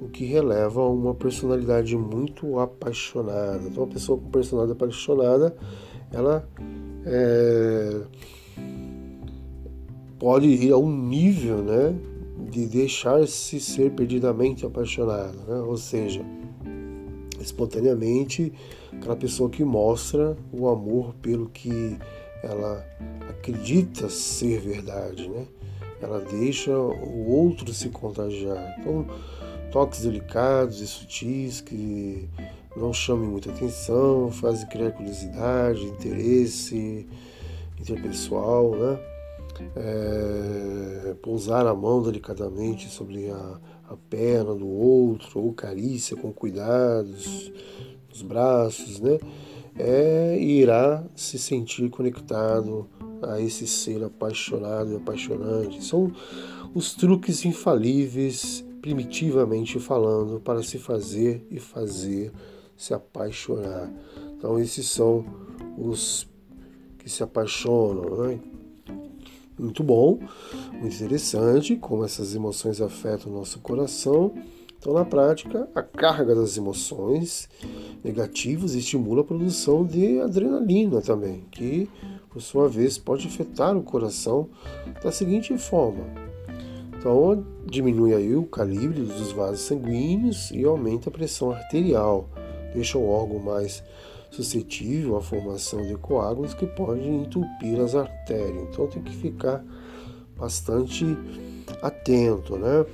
o 0.00 0.08
que 0.08 0.24
releva 0.24 0.82
uma 0.86 1.14
personalidade 1.14 1.96
muito 1.96 2.58
apaixonada. 2.58 3.62
Então, 3.66 3.84
uma 3.84 3.92
pessoa 3.92 4.18
com 4.18 4.30
personalidade 4.30 4.76
apaixonada, 4.76 5.56
ela 6.12 6.48
é, 7.04 8.00
pode 10.18 10.46
ir 10.46 10.72
a 10.72 10.76
um 10.76 10.90
nível, 10.90 11.58
né, 11.58 11.94
de 12.50 12.66
deixar-se 12.66 13.60
ser 13.60 13.90
perdidamente 13.92 14.64
apaixonada, 14.64 15.36
né? 15.46 15.60
ou 15.60 15.76
seja, 15.76 16.24
espontaneamente 17.40 18.52
aquela 18.92 19.16
pessoa 19.16 19.50
que 19.50 19.64
mostra 19.64 20.36
o 20.52 20.68
amor 20.68 21.14
pelo 21.20 21.48
que 21.48 21.96
ela 22.42 22.84
acredita 23.28 24.08
ser 24.08 24.60
verdade, 24.60 25.28
né? 25.28 25.46
Ela 26.00 26.20
deixa 26.20 26.70
o 26.76 27.28
outro 27.28 27.72
se 27.74 27.88
contagiar. 27.88 28.76
Então, 28.78 29.04
toques 29.70 30.02
delicados 30.02 30.80
e 30.80 30.86
sutis 30.86 31.60
que 31.60 32.28
não 32.76 32.92
chamem 32.92 33.28
muita 33.28 33.50
atenção, 33.50 34.30
fazem 34.30 34.68
criar 34.68 34.92
curiosidade, 34.92 35.84
interesse 35.84 37.06
interpessoal, 37.80 38.70
né? 38.72 38.98
é, 39.76 41.14
pousar 41.22 41.66
a 41.66 41.74
mão 41.74 42.02
delicadamente 42.02 42.88
sobre 42.88 43.30
a, 43.30 43.60
a 43.88 43.96
perna 44.08 44.54
do 44.54 44.68
outro, 44.68 45.40
ou 45.40 45.52
carícia 45.52 46.16
com 46.16 46.32
cuidados 46.32 47.52
nos 48.08 48.22
braços, 48.22 49.00
né? 49.00 49.18
É, 49.80 50.36
irá 50.40 51.04
se 51.14 51.38
sentir 51.38 51.88
conectado 51.88 52.88
a 53.22 53.40
esse 53.40 53.66
ser 53.66 54.02
apaixonado 54.02 54.92
e 54.92 54.96
apaixonante. 54.96 55.84
São 55.84 56.12
os 56.74 56.94
truques 56.94 57.44
infalíveis, 57.44 58.64
primitivamente 58.80 59.78
falando, 59.78 60.40
para 60.40 60.62
se 60.62 60.78
fazer 60.78 61.46
e 61.50 61.58
fazer 61.58 62.32
se 62.76 62.94
apaixonar. 62.94 63.92
Então, 64.36 64.58
esses 64.58 64.88
são 64.88 65.24
os 65.76 66.28
que 66.98 67.10
se 67.10 67.22
apaixonam. 67.22 68.16
Né? 68.16 68.40
muito 69.58 69.82
bom, 69.82 70.18
muito 70.72 70.94
interessante, 70.94 71.76
como 71.76 72.04
essas 72.04 72.34
emoções 72.34 72.80
afetam 72.80 73.32
o 73.32 73.34
nosso 73.34 73.58
coração. 73.58 74.32
Então, 74.78 74.94
na 74.94 75.04
prática, 75.04 75.68
a 75.74 75.82
carga 75.82 76.34
das 76.34 76.56
emoções 76.56 77.48
negativas 78.04 78.74
estimula 78.74 79.22
a 79.22 79.24
produção 79.24 79.84
de 79.84 80.20
adrenalina 80.20 81.00
também, 81.00 81.44
que, 81.50 81.90
por 82.30 82.40
sua 82.40 82.68
vez, 82.68 82.96
pode 82.96 83.26
afetar 83.26 83.76
o 83.76 83.82
coração 83.82 84.48
da 85.02 85.10
seguinte 85.10 85.56
forma. 85.58 86.27
Então, 86.98 87.46
diminui 87.64 88.12
aí 88.12 88.34
o 88.34 88.44
calibre 88.44 89.02
dos 89.02 89.30
vasos 89.30 89.60
sanguíneos 89.60 90.50
e 90.50 90.64
aumenta 90.64 91.08
a 91.08 91.12
pressão 91.12 91.52
arterial, 91.52 92.28
deixa 92.74 92.98
o 92.98 93.08
órgão 93.08 93.38
mais 93.38 93.84
suscetível 94.30 95.16
à 95.16 95.22
formação 95.22 95.80
de 95.86 95.96
coágulos 95.96 96.54
que 96.54 96.66
podem 96.66 97.22
entupir 97.22 97.80
as 97.80 97.94
artérias. 97.94 98.68
Então 98.70 98.86
tem 98.86 99.02
que 99.02 99.14
ficar 99.14 99.64
bastante 100.36 101.16
atento, 101.82 102.56
né? 102.56 102.84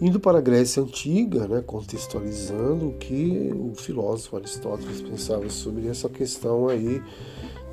Indo 0.00 0.18
para 0.18 0.38
a 0.38 0.40
Grécia 0.40 0.82
Antiga, 0.82 1.46
né, 1.46 1.62
contextualizando 1.64 2.88
o 2.88 2.92
que 2.94 3.52
o 3.54 3.72
filósofo 3.74 4.36
Aristóteles 4.36 5.00
pensava 5.00 5.48
sobre 5.48 5.86
essa 5.86 6.08
questão 6.08 6.68
aí, 6.68 7.00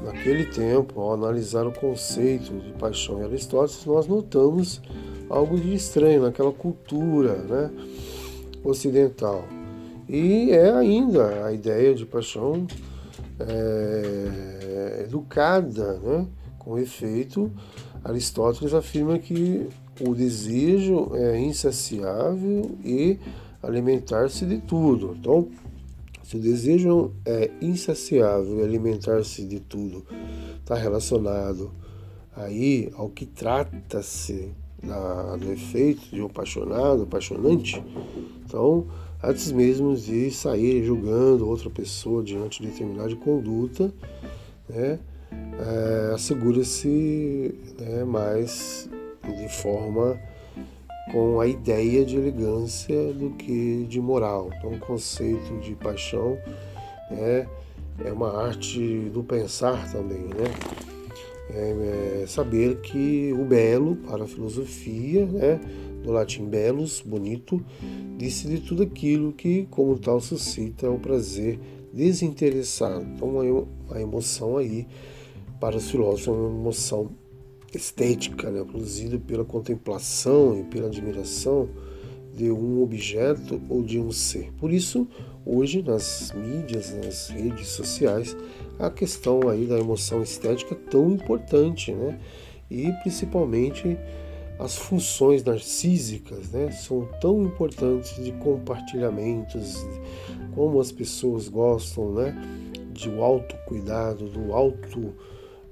naquele 0.03 0.45
tempo, 0.45 1.01
ao 1.01 1.14
analisar 1.14 1.66
o 1.66 1.72
conceito 1.72 2.53
de 2.60 2.72
paixão 2.74 3.20
em 3.20 3.24
Aristóteles, 3.24 3.84
nós 3.84 4.07
notamos 4.07 4.80
algo 5.30 5.60
de 5.60 5.74
estranho 5.74 6.24
naquela 6.24 6.52
cultura 6.52 7.36
né, 7.36 7.72
ocidental. 8.64 9.46
E 10.08 10.52
é 10.52 10.72
ainda 10.72 11.46
a 11.46 11.54
ideia 11.54 11.94
de 11.94 12.06
paixão 12.06 12.66
é, 13.40 15.04
educada, 15.06 16.00
né? 16.00 16.26
com 16.58 16.78
efeito, 16.78 17.52
Aristóteles 18.04 18.74
afirma 18.74 19.18
que 19.20 19.68
o 20.02 20.16
desejo 20.16 21.12
é 21.14 21.40
insaciável 21.40 22.78
e 22.84 23.20
alimentar-se 23.62 24.46
de 24.46 24.60
tudo. 24.60 25.16
Então, 25.20 25.50
se 26.24 26.38
o 26.38 26.40
desejo 26.40 27.12
é 27.26 27.50
insaciável 27.62 28.60
e 28.60 28.64
alimentar-se 28.64 29.44
de 29.44 29.60
tudo 29.60 30.06
está 30.60 30.76
relacionado 30.76 31.72
aí 32.36 32.92
ao 32.96 33.10
que 33.10 33.26
trata-se 33.26 34.52
do 35.40 35.52
efeito 35.52 36.02
de 36.10 36.22
um 36.22 36.28
apaixonado, 36.28 37.04
apaixonante, 37.04 37.84
então 38.46 38.88
antes 39.22 39.52
mesmo 39.52 39.96
de 39.96 40.32
sair 40.32 40.84
julgando 40.84 41.48
outra 41.48 41.70
pessoa 41.70 42.24
diante 42.24 42.62
de 42.62 42.70
determinada 42.70 43.16
conduta, 43.18 43.92
né, 44.68 45.00
é, 45.32 46.14
assegura-se 46.14 47.54
né, 47.80 48.04
mais 48.04 48.90
de 49.24 49.50
forma 49.50 50.20
com 51.12 51.40
a 51.40 51.48
ideia 51.48 52.06
de 52.06 52.16
elegância 52.16 53.14
do 53.14 53.32
que 53.32 53.86
de 53.90 54.00
moral. 54.00 54.50
Então, 54.58 54.72
o 54.72 54.80
conceito 54.80 55.60
de 55.60 55.76
paixão 55.76 56.38
né, 57.10 57.48
é 58.06 58.12
uma 58.12 58.46
arte 58.46 59.10
do 59.12 59.24
pensar 59.24 59.92
também, 59.92 60.20
né? 60.20 60.89
É, 61.52 62.22
é 62.22 62.28
saber 62.28 62.80
que 62.82 63.34
o 63.34 63.43
belo 63.43 63.95
para 63.95 64.24
a 64.24 64.28
filosofia, 64.28 65.26
né, 65.26 65.60
do 66.04 66.12
latim 66.12 66.45
belos, 66.45 67.02
bonito, 67.02 67.64
disse 68.18 68.47
de 68.47 68.60
tudo 68.60 68.84
aquilo 68.84 69.34
que, 69.34 69.68
como 69.70 69.97
tal, 69.97 70.22
suscita 70.22 70.89
o 70.89 71.00
prazer 71.00 71.60
desinteressado. 71.93 73.06
Então, 73.16 73.68
a 73.89 74.02
emoção 74.02 74.58
aí, 74.58 74.88
para 75.60 75.78
os 75.78 75.89
filósofos, 75.89 76.28
é 76.28 76.32
uma 76.32 76.60
emoção 76.60 77.10
estética, 77.74 78.50
né, 78.50 78.64
produzida 78.64 79.20
pela 79.20 79.43
contemplação 79.43 80.60
e 80.60 80.64
pela 80.64 80.88
admiração 80.88 81.70
de 82.34 82.50
um 82.52 82.82
objeto 82.82 83.62
ou 83.70 83.84
de 83.84 84.00
um 84.00 84.12
ser. 84.12 84.52
Por 84.54 84.72
isso, 84.72 85.08
hoje 85.45 85.82
nas 85.82 86.32
mídias, 86.32 86.93
nas 86.93 87.28
redes 87.30 87.68
sociais, 87.68 88.36
a 88.80 88.90
questão 88.90 89.50
aí 89.50 89.66
da 89.66 89.78
emoção 89.78 90.24
estética 90.24 90.74
tão 90.74 91.12
importante, 91.12 91.92
né? 91.92 92.18
E 92.72 92.92
principalmente 93.04 93.98
as 94.60 94.76
funções 94.76 95.44
narcísicas 95.44 96.52
né, 96.52 96.70
são 96.72 97.08
tão 97.22 97.42
importantes 97.44 98.22
de 98.24 98.34
compartilhamentos, 98.34 99.86
como 100.54 100.82
as 100.82 100.92
pessoas 100.92 101.48
gostam 101.48 102.12
né, 102.12 102.36
de 102.92 103.10
o 103.10 103.24
autocuidado, 103.24 104.28
do 104.28 104.54
auto 104.54 105.16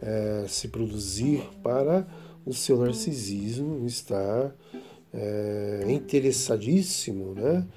é, 0.01 0.45
se 0.47 0.69
produzir 0.69 1.43
para 1.61 2.07
o 2.45 2.53
seu 2.53 2.77
narcisismo 2.77 3.85
estar 3.85 4.55
é, 5.13 5.83
interessadíssimo 5.89 7.33
né, 7.33 7.67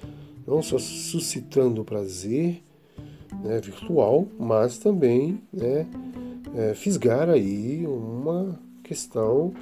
não 0.47 0.61
só 0.61 0.79
suscitando 0.79 1.83
prazer 1.83 2.63
né, 3.43 3.59
virtual, 3.59 4.27
mas 4.39 4.77
também 4.77 5.41
né, 5.51 5.85
é, 6.55 6.73
fisgar 6.73 7.29
aí 7.29 7.85
uma 7.85 8.59
questão 8.83 9.53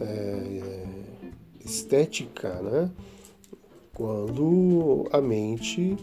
é, 0.00 0.84
estética, 1.64 2.60
né? 2.60 2.90
Quando 3.94 5.08
a 5.12 5.20
mente 5.20 5.96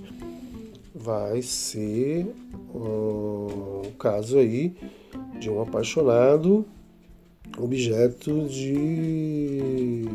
vai 0.96 1.42
ser 1.42 2.34
um 2.74 3.92
caso 4.00 4.38
aí 4.38 4.74
de 5.40 5.50
um 5.50 5.62
apaixonado 5.62 6.66
objeto 7.58 8.48
de 8.48 10.06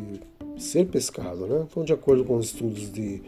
ser 0.57 0.87
pescado, 0.87 1.47
né? 1.47 1.67
Então, 1.71 1.85
de 1.85 1.93
acordo 1.93 2.25
com 2.25 2.37
os 2.37 2.47
estudos 2.47 2.91
de 2.91 3.23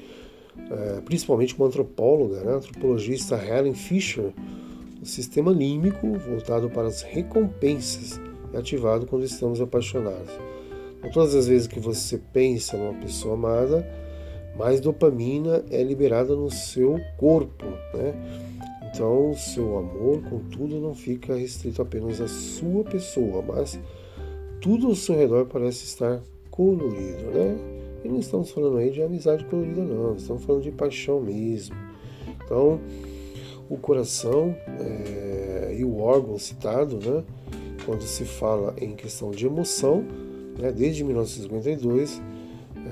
principalmente 1.04 1.56
uma 1.56 1.66
antropóloga, 1.66 2.40
né, 2.40 2.54
antropologista 2.54 3.36
Helen 3.36 3.74
Fisher, 3.74 4.32
o 5.00 5.06
sistema 5.06 5.52
límbico 5.52 6.18
voltado 6.18 6.68
para 6.68 6.88
as 6.88 7.02
recompensas 7.02 8.20
é 8.52 8.58
ativado 8.58 9.06
quando 9.06 9.24
estamos 9.24 9.60
apaixonados. 9.60 10.32
Então, 10.98 11.10
todas 11.10 11.34
as 11.34 11.46
vezes 11.46 11.68
que 11.68 11.78
você 11.78 12.18
pensa 12.32 12.76
numa 12.76 12.94
pessoa 12.94 13.34
amada, 13.34 13.88
mais 14.56 14.80
dopamina 14.80 15.64
é 15.70 15.82
liberada 15.82 16.34
no 16.34 16.50
seu 16.50 16.98
corpo, 17.16 17.64
né? 17.94 18.14
Então, 18.90 19.32
seu 19.34 19.78
amor, 19.78 20.22
contudo, 20.28 20.80
não 20.80 20.94
fica 20.94 21.36
restrito 21.36 21.80
apenas 21.80 22.20
à 22.20 22.26
sua 22.26 22.82
pessoa, 22.82 23.42
mas 23.46 23.78
tudo 24.60 24.88
ao 24.88 24.94
seu 24.96 25.16
redor 25.16 25.46
parece 25.46 25.84
estar 25.84 26.20
colorido, 26.50 27.30
né? 27.32 27.77
E 28.04 28.08
não 28.08 28.18
estamos 28.18 28.50
falando 28.50 28.78
aí 28.78 28.90
de 28.90 29.02
amizade 29.02 29.44
colorida, 29.44 29.82
não, 29.82 30.14
estamos 30.14 30.44
falando 30.44 30.62
de 30.62 30.70
paixão 30.70 31.20
mesmo. 31.20 31.76
Então, 32.44 32.80
o 33.68 33.76
coração 33.76 34.56
é, 34.80 35.76
e 35.78 35.84
o 35.84 35.98
órgão 35.98 36.38
citado, 36.38 36.96
né? 36.96 37.24
Quando 37.84 38.02
se 38.02 38.24
fala 38.24 38.74
em 38.78 38.94
questão 38.94 39.30
de 39.30 39.46
emoção, 39.46 40.04
né, 40.58 40.70
desde 40.72 41.04
1952, 41.04 42.20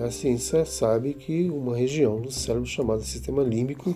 a 0.00 0.10
ciência 0.10 0.64
sabe 0.64 1.14
que 1.14 1.50
uma 1.50 1.76
região 1.76 2.20
do 2.20 2.30
cérebro 2.30 2.66
chamada 2.66 3.02
sistema 3.02 3.42
límbico 3.42 3.94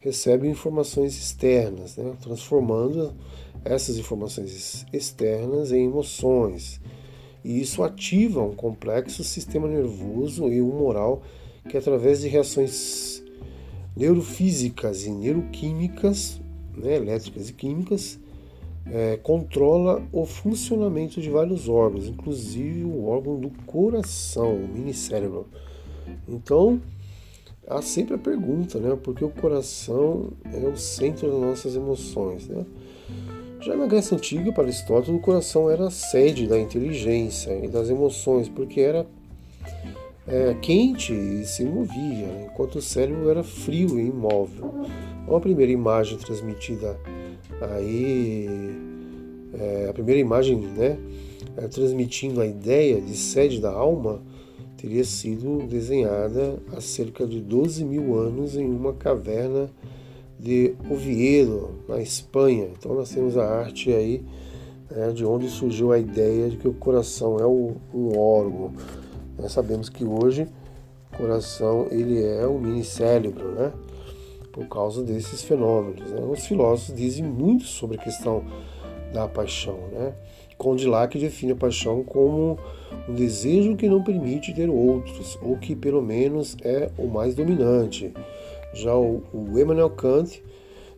recebe 0.00 0.48
informações 0.48 1.16
externas, 1.16 1.96
né, 1.96 2.14
transformando 2.20 3.14
essas 3.64 3.96
informações 3.96 4.84
externas 4.92 5.72
em 5.72 5.86
emoções. 5.86 6.80
E 7.44 7.60
isso 7.60 7.82
ativa 7.82 8.42
um 8.42 8.54
complexo 8.54 9.22
sistema 9.22 9.68
nervoso 9.68 10.48
e 10.48 10.62
humoral 10.62 11.22
que, 11.68 11.76
através 11.76 12.22
de 12.22 12.28
reações 12.28 13.22
neurofísicas 13.96 15.04
e 15.04 15.10
neuroquímicas, 15.10 16.40
né, 16.76 16.96
elétricas 16.96 17.50
e 17.50 17.52
químicas, 17.52 18.18
é, 18.86 19.16
controla 19.16 20.02
o 20.12 20.26
funcionamento 20.26 21.20
de 21.20 21.30
vários 21.30 21.68
órgãos, 21.68 22.06
inclusive 22.06 22.84
o 22.84 23.06
órgão 23.06 23.38
do 23.38 23.50
coração, 23.66 24.54
o 24.54 24.68
minicérebro. 24.68 25.46
Então, 26.28 26.80
há 27.66 27.80
sempre 27.80 28.14
a 28.14 28.18
pergunta, 28.18 28.78
né? 28.78 28.96
Porque 29.02 29.24
o 29.24 29.30
coração 29.30 30.32
é 30.52 30.66
o 30.66 30.76
centro 30.76 31.30
das 31.30 31.40
nossas 31.40 31.76
emoções, 31.76 32.46
né? 32.46 32.64
Já 33.64 33.74
na 33.74 33.86
Grécia 33.86 34.14
Antiga, 34.14 34.52
para 34.52 34.64
Aristóteles, 34.64 35.18
o 35.18 35.22
coração 35.22 35.70
era 35.70 35.86
a 35.86 35.90
sede 35.90 36.46
da 36.46 36.58
inteligência 36.58 37.58
e 37.64 37.66
das 37.66 37.88
emoções, 37.88 38.46
porque 38.46 38.78
era 38.78 39.06
é, 40.26 40.54
quente 40.60 41.14
e 41.14 41.46
se 41.46 41.64
movia, 41.64 42.26
né? 42.26 42.48
enquanto 42.52 42.76
o 42.76 42.82
cérebro 42.82 43.30
era 43.30 43.42
frio 43.42 43.98
e 43.98 44.08
imóvel. 44.08 44.70
Uma 45.26 45.40
primeira 45.40 45.72
imagem 45.72 46.18
transmitida 46.18 47.00
aí, 47.62 48.46
é, 49.54 49.86
a 49.88 49.94
primeira 49.94 50.20
imagem, 50.20 50.58
né, 50.58 50.98
é, 51.56 51.66
transmitindo 51.66 52.42
a 52.42 52.46
ideia 52.46 53.00
de 53.00 53.16
sede 53.16 53.62
da 53.62 53.70
alma, 53.70 54.20
teria 54.76 55.04
sido 55.04 55.66
desenhada 55.66 56.58
há 56.76 56.82
cerca 56.82 57.26
de 57.26 57.40
12 57.40 57.82
mil 57.82 58.14
anos 58.18 58.56
em 58.56 58.66
uma 58.66 58.92
caverna 58.92 59.70
de 60.44 60.74
Oviedo, 60.90 61.70
na 61.88 62.02
Espanha. 62.02 62.68
Então 62.78 62.94
nós 62.94 63.08
temos 63.08 63.38
a 63.38 63.48
arte 63.48 63.90
aí 63.90 64.22
né, 64.90 65.10
de 65.10 65.24
onde 65.24 65.48
surgiu 65.48 65.90
a 65.90 65.98
ideia 65.98 66.50
de 66.50 66.58
que 66.58 66.68
o 66.68 66.74
coração 66.74 67.38
é 67.38 67.46
um, 67.46 67.76
um 67.94 68.18
órgão. 68.18 68.74
Nós 69.38 69.52
sabemos 69.52 69.88
que 69.88 70.04
hoje 70.04 70.46
o 71.12 71.16
coração 71.16 71.88
ele 71.90 72.22
é 72.22 72.46
um 72.46 72.58
mini 72.58 72.84
cérebro, 72.84 73.52
né? 73.52 73.72
Por 74.52 74.68
causa 74.68 75.02
desses 75.02 75.42
fenômenos. 75.42 76.10
Né? 76.10 76.20
Os 76.20 76.46
filósofos 76.46 76.94
dizem 76.94 77.24
muito 77.24 77.64
sobre 77.64 77.96
a 77.96 78.00
questão 78.00 78.44
da 79.14 79.26
paixão, 79.26 79.78
né? 79.92 80.12
Condillac 80.58 81.18
define 81.18 81.52
a 81.52 81.56
paixão 81.56 82.04
como 82.04 82.58
um 83.08 83.14
desejo 83.14 83.76
que 83.76 83.88
não 83.88 84.04
permite 84.04 84.54
ter 84.54 84.68
outros, 84.68 85.38
ou 85.42 85.56
que 85.56 85.74
pelo 85.74 86.02
menos 86.02 86.56
é 86.62 86.90
o 86.98 87.06
mais 87.06 87.34
dominante. 87.34 88.12
Já 88.74 88.94
o, 88.94 89.22
o 89.32 89.58
Emmanuel 89.58 89.90
Kant, 89.90 90.42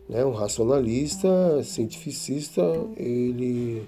né, 0.09 0.25
um 0.25 0.31
racionalista, 0.31 1.63
cientificista, 1.63 2.61
ele 2.95 3.87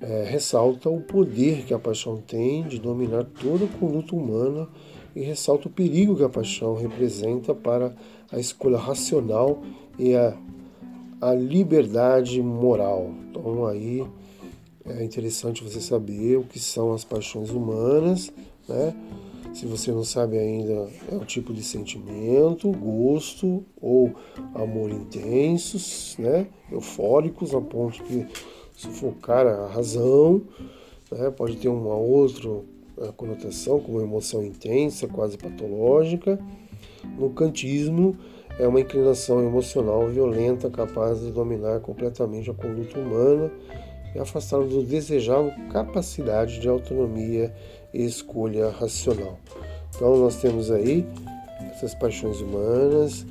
é, 0.00 0.24
ressalta 0.24 0.90
o 0.90 1.00
poder 1.00 1.64
que 1.64 1.72
a 1.72 1.78
paixão 1.78 2.18
tem 2.18 2.62
de 2.64 2.78
dominar 2.78 3.24
toda 3.24 3.64
a 3.64 3.78
conduta 3.78 4.14
humana 4.14 4.68
e 5.14 5.20
ressalta 5.20 5.68
o 5.68 5.70
perigo 5.70 6.14
que 6.14 6.22
a 6.22 6.28
paixão 6.28 6.74
representa 6.74 7.54
para 7.54 7.94
a 8.30 8.38
escolha 8.38 8.76
racional 8.76 9.62
e 9.98 10.14
a, 10.14 10.36
a 11.20 11.32
liberdade 11.32 12.42
moral. 12.42 13.10
Então 13.30 13.66
aí 13.66 14.04
é 14.84 15.02
interessante 15.02 15.64
você 15.64 15.80
saber 15.80 16.36
o 16.36 16.44
que 16.44 16.60
são 16.60 16.92
as 16.92 17.02
paixões 17.02 17.50
humanas, 17.50 18.30
né? 18.68 18.94
Se 19.56 19.64
você 19.64 19.90
não 19.90 20.04
sabe 20.04 20.36
ainda, 20.36 20.86
é 21.10 21.16
o 21.16 21.24
tipo 21.24 21.54
de 21.54 21.62
sentimento, 21.62 22.70
gosto 22.72 23.64
ou 23.80 24.14
amor 24.54 24.90
intensos, 24.90 26.14
né? 26.18 26.46
Eufóricos 26.70 27.54
a 27.54 27.60
ponto 27.62 28.04
de 28.04 28.26
sufocar 28.74 29.46
a 29.46 29.66
razão, 29.68 30.42
né? 31.10 31.30
Pode 31.30 31.56
ter 31.56 31.68
uma 31.68 31.94
outra 31.94 32.50
é, 32.98 33.12
conotação 33.16 33.80
como 33.80 34.02
emoção 34.02 34.44
intensa, 34.44 35.08
quase 35.08 35.38
patológica. 35.38 36.38
No 37.18 37.30
kantismo, 37.30 38.14
é 38.58 38.68
uma 38.68 38.80
inclinação 38.82 39.40
emocional 39.40 40.06
violenta 40.06 40.68
capaz 40.68 41.20
de 41.20 41.32
dominar 41.32 41.80
completamente 41.80 42.50
a 42.50 42.54
conduta 42.54 42.98
humana 42.98 43.50
e 44.16 44.18
afastá-lo 44.18 44.66
do 44.66 44.82
desejável 44.82 45.52
capacidade 45.70 46.58
de 46.58 46.68
autonomia 46.68 47.54
e 47.92 48.02
escolha 48.02 48.70
racional. 48.70 49.38
Então 49.94 50.16
nós 50.16 50.36
temos 50.36 50.70
aí 50.70 51.06
essas 51.70 51.94
paixões 51.94 52.40
humanas 52.40 53.26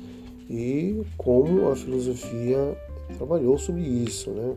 e 0.48 1.02
como 1.16 1.68
a 1.68 1.76
filosofia 1.76 2.78
trabalhou 3.16 3.58
sobre 3.58 3.82
isso, 3.82 4.30
né? 4.30 4.54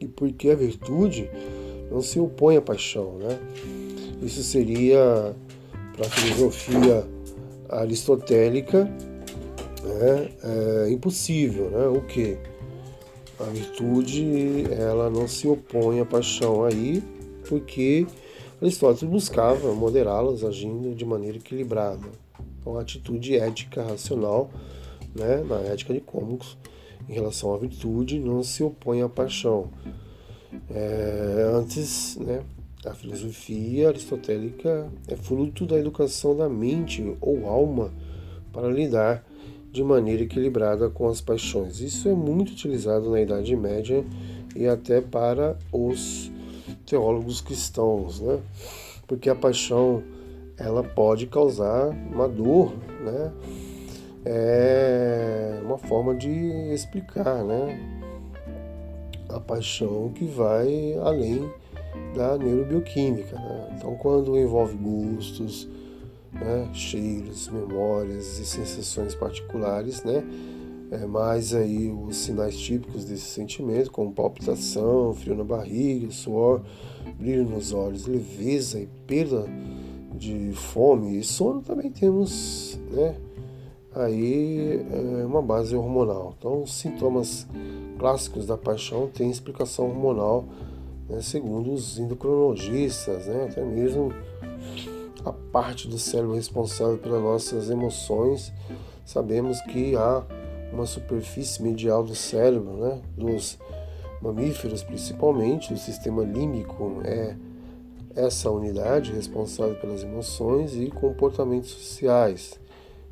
E 0.00 0.08
porque 0.08 0.48
a 0.48 0.54
virtude 0.54 1.30
não 1.90 2.00
se 2.00 2.18
opõe 2.18 2.56
à 2.56 2.62
paixão, 2.62 3.18
né? 3.18 3.38
Isso 4.22 4.42
seria 4.42 5.34
para 5.94 6.06
a 6.06 6.10
filosofia 6.10 7.04
aristotélica 7.68 8.84
né, 8.84 10.28
é 10.44 10.90
impossível, 10.90 11.70
né? 11.70 11.86
O 11.88 12.00
que? 12.02 12.38
A 13.42 13.50
virtude 13.50 14.64
ela 14.72 15.10
não 15.10 15.26
se 15.26 15.48
opõe 15.48 15.98
à 16.00 16.04
paixão 16.04 16.64
aí, 16.64 17.02
porque 17.48 18.06
Aristóteles 18.60 19.10
buscava 19.10 19.74
moderá-las 19.74 20.44
agindo 20.44 20.94
de 20.94 21.04
maneira 21.04 21.38
equilibrada. 21.38 22.06
Então, 22.60 22.78
a 22.78 22.82
atitude 22.82 23.36
ética 23.36 23.82
racional, 23.82 24.48
né, 25.14 25.42
na 25.42 25.56
ética 25.56 25.92
de 25.92 26.00
Cômicos, 26.00 26.56
em 27.08 27.14
relação 27.14 27.52
à 27.52 27.58
virtude, 27.58 28.20
não 28.20 28.44
se 28.44 28.62
opõe 28.62 29.02
à 29.02 29.08
paixão. 29.08 29.68
É, 30.70 31.50
antes, 31.52 32.16
né, 32.18 32.44
a 32.84 32.94
filosofia 32.94 33.88
aristotélica 33.88 34.88
é 35.08 35.16
fruto 35.16 35.66
da 35.66 35.76
educação 35.76 36.36
da 36.36 36.48
mente 36.48 37.16
ou 37.20 37.48
alma 37.48 37.92
para 38.52 38.68
lidar 38.68 39.24
de 39.72 39.82
maneira 39.82 40.22
equilibrada 40.22 40.90
com 40.90 41.08
as 41.08 41.20
paixões. 41.20 41.80
Isso 41.80 42.08
é 42.08 42.12
muito 42.12 42.52
utilizado 42.52 43.10
na 43.10 43.20
Idade 43.20 43.56
Média 43.56 44.04
e 44.54 44.66
até 44.66 45.00
para 45.00 45.56
os 45.72 46.30
teólogos 46.84 47.40
cristãos, 47.40 48.20
né? 48.20 48.38
Porque 49.06 49.30
a 49.30 49.34
paixão 49.34 50.02
ela 50.58 50.82
pode 50.82 51.26
causar 51.26 51.88
uma 51.88 52.28
dor, 52.28 52.74
né? 53.00 53.32
É 54.24 55.60
uma 55.64 55.78
forma 55.78 56.14
de 56.14 56.28
explicar, 56.72 57.42
né? 57.42 57.80
A 59.30 59.40
paixão 59.40 60.10
que 60.14 60.26
vai 60.26 60.94
além 61.02 61.50
da 62.14 62.36
neurobioquímica. 62.36 63.36
Né? 63.36 63.74
Então, 63.76 63.96
quando 63.96 64.38
envolve 64.38 64.76
gostos, 64.76 65.66
né? 66.32 66.70
cheiros, 66.72 67.48
memórias 67.48 68.38
e 68.38 68.46
sensações 68.46 69.14
particulares, 69.14 70.02
né? 70.04 70.24
É, 70.90 71.06
mais 71.06 71.54
aí 71.54 71.90
os 71.90 72.18
sinais 72.18 72.54
típicos 72.54 73.06
desse 73.06 73.24
sentimento, 73.24 73.90
como 73.90 74.12
palpitação, 74.12 75.14
frio 75.14 75.34
na 75.34 75.42
barriga, 75.42 76.10
suor, 76.10 76.60
brilho 77.18 77.44
nos 77.44 77.72
olhos, 77.72 78.06
leveza 78.06 78.78
e 78.78 78.86
perda 79.06 79.46
de 80.14 80.52
fome 80.52 81.18
e 81.18 81.24
sono, 81.24 81.62
também 81.62 81.90
temos 81.90 82.78
né, 82.90 83.16
aí 83.94 84.84
é, 84.90 85.24
uma 85.24 85.40
base 85.40 85.74
hormonal. 85.74 86.34
Então, 86.38 86.62
os 86.62 86.74
sintomas 86.74 87.46
clássicos 87.98 88.46
da 88.46 88.58
paixão 88.58 89.08
têm 89.08 89.30
explicação 89.30 89.86
hormonal, 89.86 90.44
né, 91.08 91.22
segundo 91.22 91.72
os 91.72 91.98
endocrinologistas, 91.98 93.28
né, 93.28 93.46
até 93.50 93.64
mesmo 93.64 94.12
a 95.24 95.32
parte 95.32 95.88
do 95.88 95.98
cérebro 95.98 96.34
responsável 96.34 96.98
pelas 96.98 97.22
nossas 97.22 97.70
emoções. 97.70 98.52
Sabemos 99.04 99.60
que 99.62 99.96
há 99.96 100.24
uma 100.72 100.86
superfície 100.86 101.62
medial 101.62 102.02
do 102.02 102.14
cérebro, 102.14 102.72
né, 102.72 103.02
dos 103.16 103.58
mamíferos 104.20 104.82
principalmente, 104.82 105.74
o 105.74 105.76
sistema 105.76 106.22
límbico 106.22 107.00
é 107.04 107.36
essa 108.14 108.50
unidade 108.50 109.12
responsável 109.12 109.74
pelas 109.76 110.02
emoções 110.02 110.74
e 110.74 110.90
comportamentos 110.90 111.70
sociais. 111.70 112.60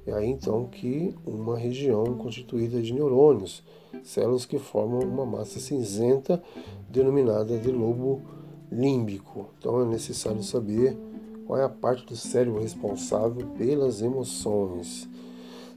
É 0.06 0.12
aí 0.12 0.28
então 0.28 0.66
que 0.66 1.14
uma 1.26 1.56
região 1.56 2.04
constituída 2.16 2.80
de 2.80 2.92
neurônios, 2.92 3.62
células 4.02 4.46
que 4.46 4.58
formam 4.58 5.00
uma 5.00 5.26
massa 5.26 5.58
cinzenta 5.58 6.42
denominada 6.88 7.58
de 7.58 7.70
lobo 7.70 8.22
límbico. 8.70 9.50
Então 9.58 9.82
é 9.82 9.84
necessário 9.84 10.42
saber 10.42 10.96
qual 11.50 11.60
é 11.60 11.64
a 11.64 11.68
parte 11.68 12.06
do 12.06 12.14
cérebro 12.14 12.60
responsável 12.60 13.44
pelas 13.58 14.00
emoções. 14.00 15.08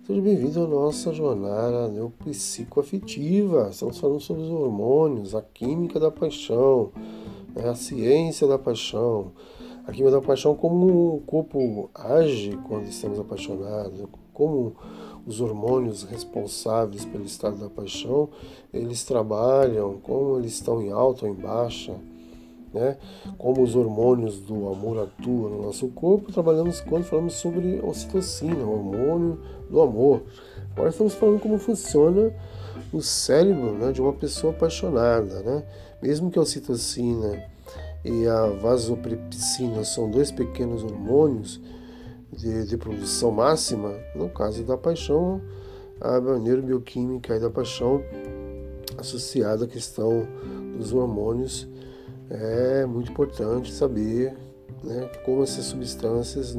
Seja 0.06 0.22
bem-vindo 0.22 0.64
à 0.64 0.68
nossa 0.68 1.12
jornada 1.12 1.88
neuropsicoafetiva. 1.88 3.70
Estamos 3.72 3.98
falando 3.98 4.20
sobre 4.20 4.44
os 4.44 4.52
hormônios, 4.52 5.34
a 5.34 5.42
química 5.42 6.00
da 6.00 6.12
paixão, 6.12 6.92
né? 7.56 7.68
a 7.68 7.74
ciência 7.74 8.46
da 8.46 8.60
paixão. 8.60 9.32
A 9.88 9.92
química 9.92 10.12
da 10.12 10.22
paixão, 10.22 10.54
como 10.54 11.16
o 11.16 11.22
corpo 11.22 11.90
age 11.96 12.56
quando 12.68 12.86
estamos 12.86 13.20
apaixonados, 13.20 14.08
como 14.32 14.76
os 15.26 15.42
hormônios 15.42 16.04
responsáveis 16.04 17.04
pelo 17.04 17.26
estado 17.26 17.58
da 17.58 17.68
paixão, 17.68 18.30
eles 18.72 19.04
trabalham, 19.04 19.98
como 20.04 20.38
eles 20.38 20.54
estão 20.54 20.84
em 20.84 20.92
alta 20.92 21.26
ou 21.26 21.32
em 21.32 21.36
baixa, 21.36 21.96
né? 22.74 22.98
como 23.38 23.62
os 23.62 23.76
hormônios 23.76 24.40
do 24.40 24.68
amor 24.70 25.00
atuam 25.00 25.50
no 25.50 25.62
nosso 25.64 25.88
corpo, 25.90 26.32
trabalhamos 26.32 26.82
quando 26.82 27.04
falamos 27.04 27.34
sobre 27.34 27.80
ocitocina, 27.84 28.64
o 28.64 28.72
hormônio 28.72 29.40
do 29.70 29.82
amor. 29.82 30.24
Agora 30.72 30.90
estamos 30.90 31.14
falando 31.14 31.40
como 31.40 31.58
funciona 31.60 32.34
o 32.92 33.02
cérebro 33.02 33.74
né, 33.74 33.92
de 33.92 34.02
uma 34.02 34.14
pessoa 34.14 34.54
apaixonada. 34.54 35.42
Né? 35.42 35.64
Mesmo 36.02 36.32
que 36.32 36.40
a 36.40 36.42
ocitocina 36.42 37.44
e 38.04 38.28
a 38.28 38.48
vasopressina 38.48 39.84
são 39.84 40.10
dois 40.10 40.32
pequenos 40.32 40.84
hormônios 40.84 41.62
de, 42.32 42.66
de 42.66 42.78
produção 42.78 43.32
máxima, 43.32 43.94
no 44.16 44.30
caso 44.30 44.64
da 44.64 44.76
paixão, 44.76 45.42
a 46.02 46.20
neurobioquímica 46.20 47.40
da 47.40 47.50
paixão 47.50 48.04
associada 48.98 49.66
à 49.66 49.68
questão 49.68 50.28
dos 50.78 50.92
hormônios 50.92 51.68
é 52.30 52.86
muito 52.86 53.12
importante 53.12 53.72
saber 53.72 54.36
né, 54.84 55.10
como 55.26 55.44
essas 55.44 55.66
substâncias 55.66 56.56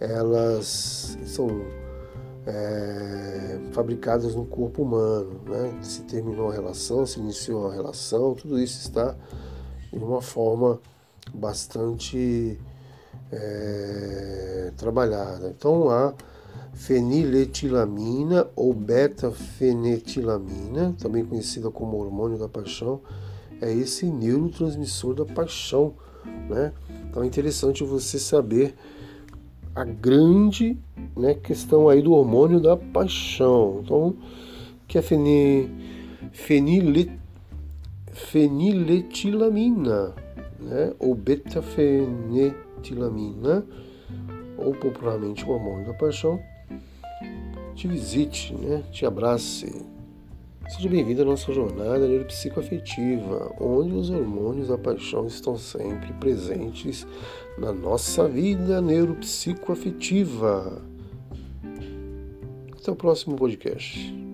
elas 0.00 1.16
são 1.24 1.48
é, 2.46 3.58
fabricadas 3.72 4.34
no 4.34 4.46
corpo 4.46 4.82
humano, 4.82 5.40
né? 5.46 5.78
se 5.82 6.02
terminou 6.02 6.50
a 6.50 6.52
relação, 6.52 7.04
se 7.04 7.20
iniciou 7.20 7.68
a 7.68 7.74
relação, 7.74 8.34
tudo 8.34 8.58
isso 8.58 8.80
está 8.80 9.14
de 9.92 9.98
uma 9.98 10.22
forma 10.22 10.80
bastante 11.34 12.58
é, 13.30 14.72
trabalhada. 14.76 15.54
Então 15.56 15.90
a 15.90 16.14
feniletilamina 16.72 18.48
ou 18.54 18.72
beta-fenetilamina, 18.72 20.94
também 20.98 21.24
conhecida 21.24 21.70
como 21.70 21.98
hormônio 21.98 22.38
da 22.38 22.48
paixão, 22.48 23.00
é 23.60 23.72
esse 23.72 24.06
neurotransmissor 24.06 25.14
da 25.14 25.24
paixão. 25.24 25.94
Né? 26.48 26.72
Então 27.08 27.22
é 27.22 27.26
interessante 27.26 27.84
você 27.84 28.18
saber 28.18 28.74
a 29.74 29.84
grande 29.84 30.78
né, 31.16 31.32
questão 31.34 31.88
aí 31.88 32.02
do 32.02 32.12
hormônio 32.12 32.60
da 32.60 32.76
paixão. 32.76 33.80
Então, 33.84 34.14
que 34.86 34.98
é 34.98 35.02
feni, 35.02 35.70
fenilet, 36.32 37.10
feniletilamina, 38.12 40.14
né, 40.58 40.92
ou 40.98 41.14
beta-fenetilamina, 41.14 43.64
ou 44.56 44.74
popularmente 44.74 45.44
o 45.44 45.50
hormônio 45.50 45.86
da 45.86 45.94
paixão, 45.94 46.40
te 47.74 47.86
visite, 47.86 48.54
né, 48.54 48.82
te 48.90 49.06
abrace, 49.06 49.86
Seja 50.68 50.88
bem-vindo 50.90 51.22
à 51.22 51.24
nossa 51.24 51.50
jornada 51.50 52.06
neuropsicoafetiva, 52.06 53.54
onde 53.58 53.94
os 53.94 54.10
hormônios 54.10 54.68
da 54.68 54.76
paixão 54.76 55.26
estão 55.26 55.56
sempre 55.56 56.12
presentes 56.14 57.06
na 57.56 57.72
nossa 57.72 58.28
vida 58.28 58.78
neuropsicoafetiva. 58.78 60.82
Até 62.78 62.90
o 62.90 62.96
próximo 62.96 63.34
podcast. 63.34 64.27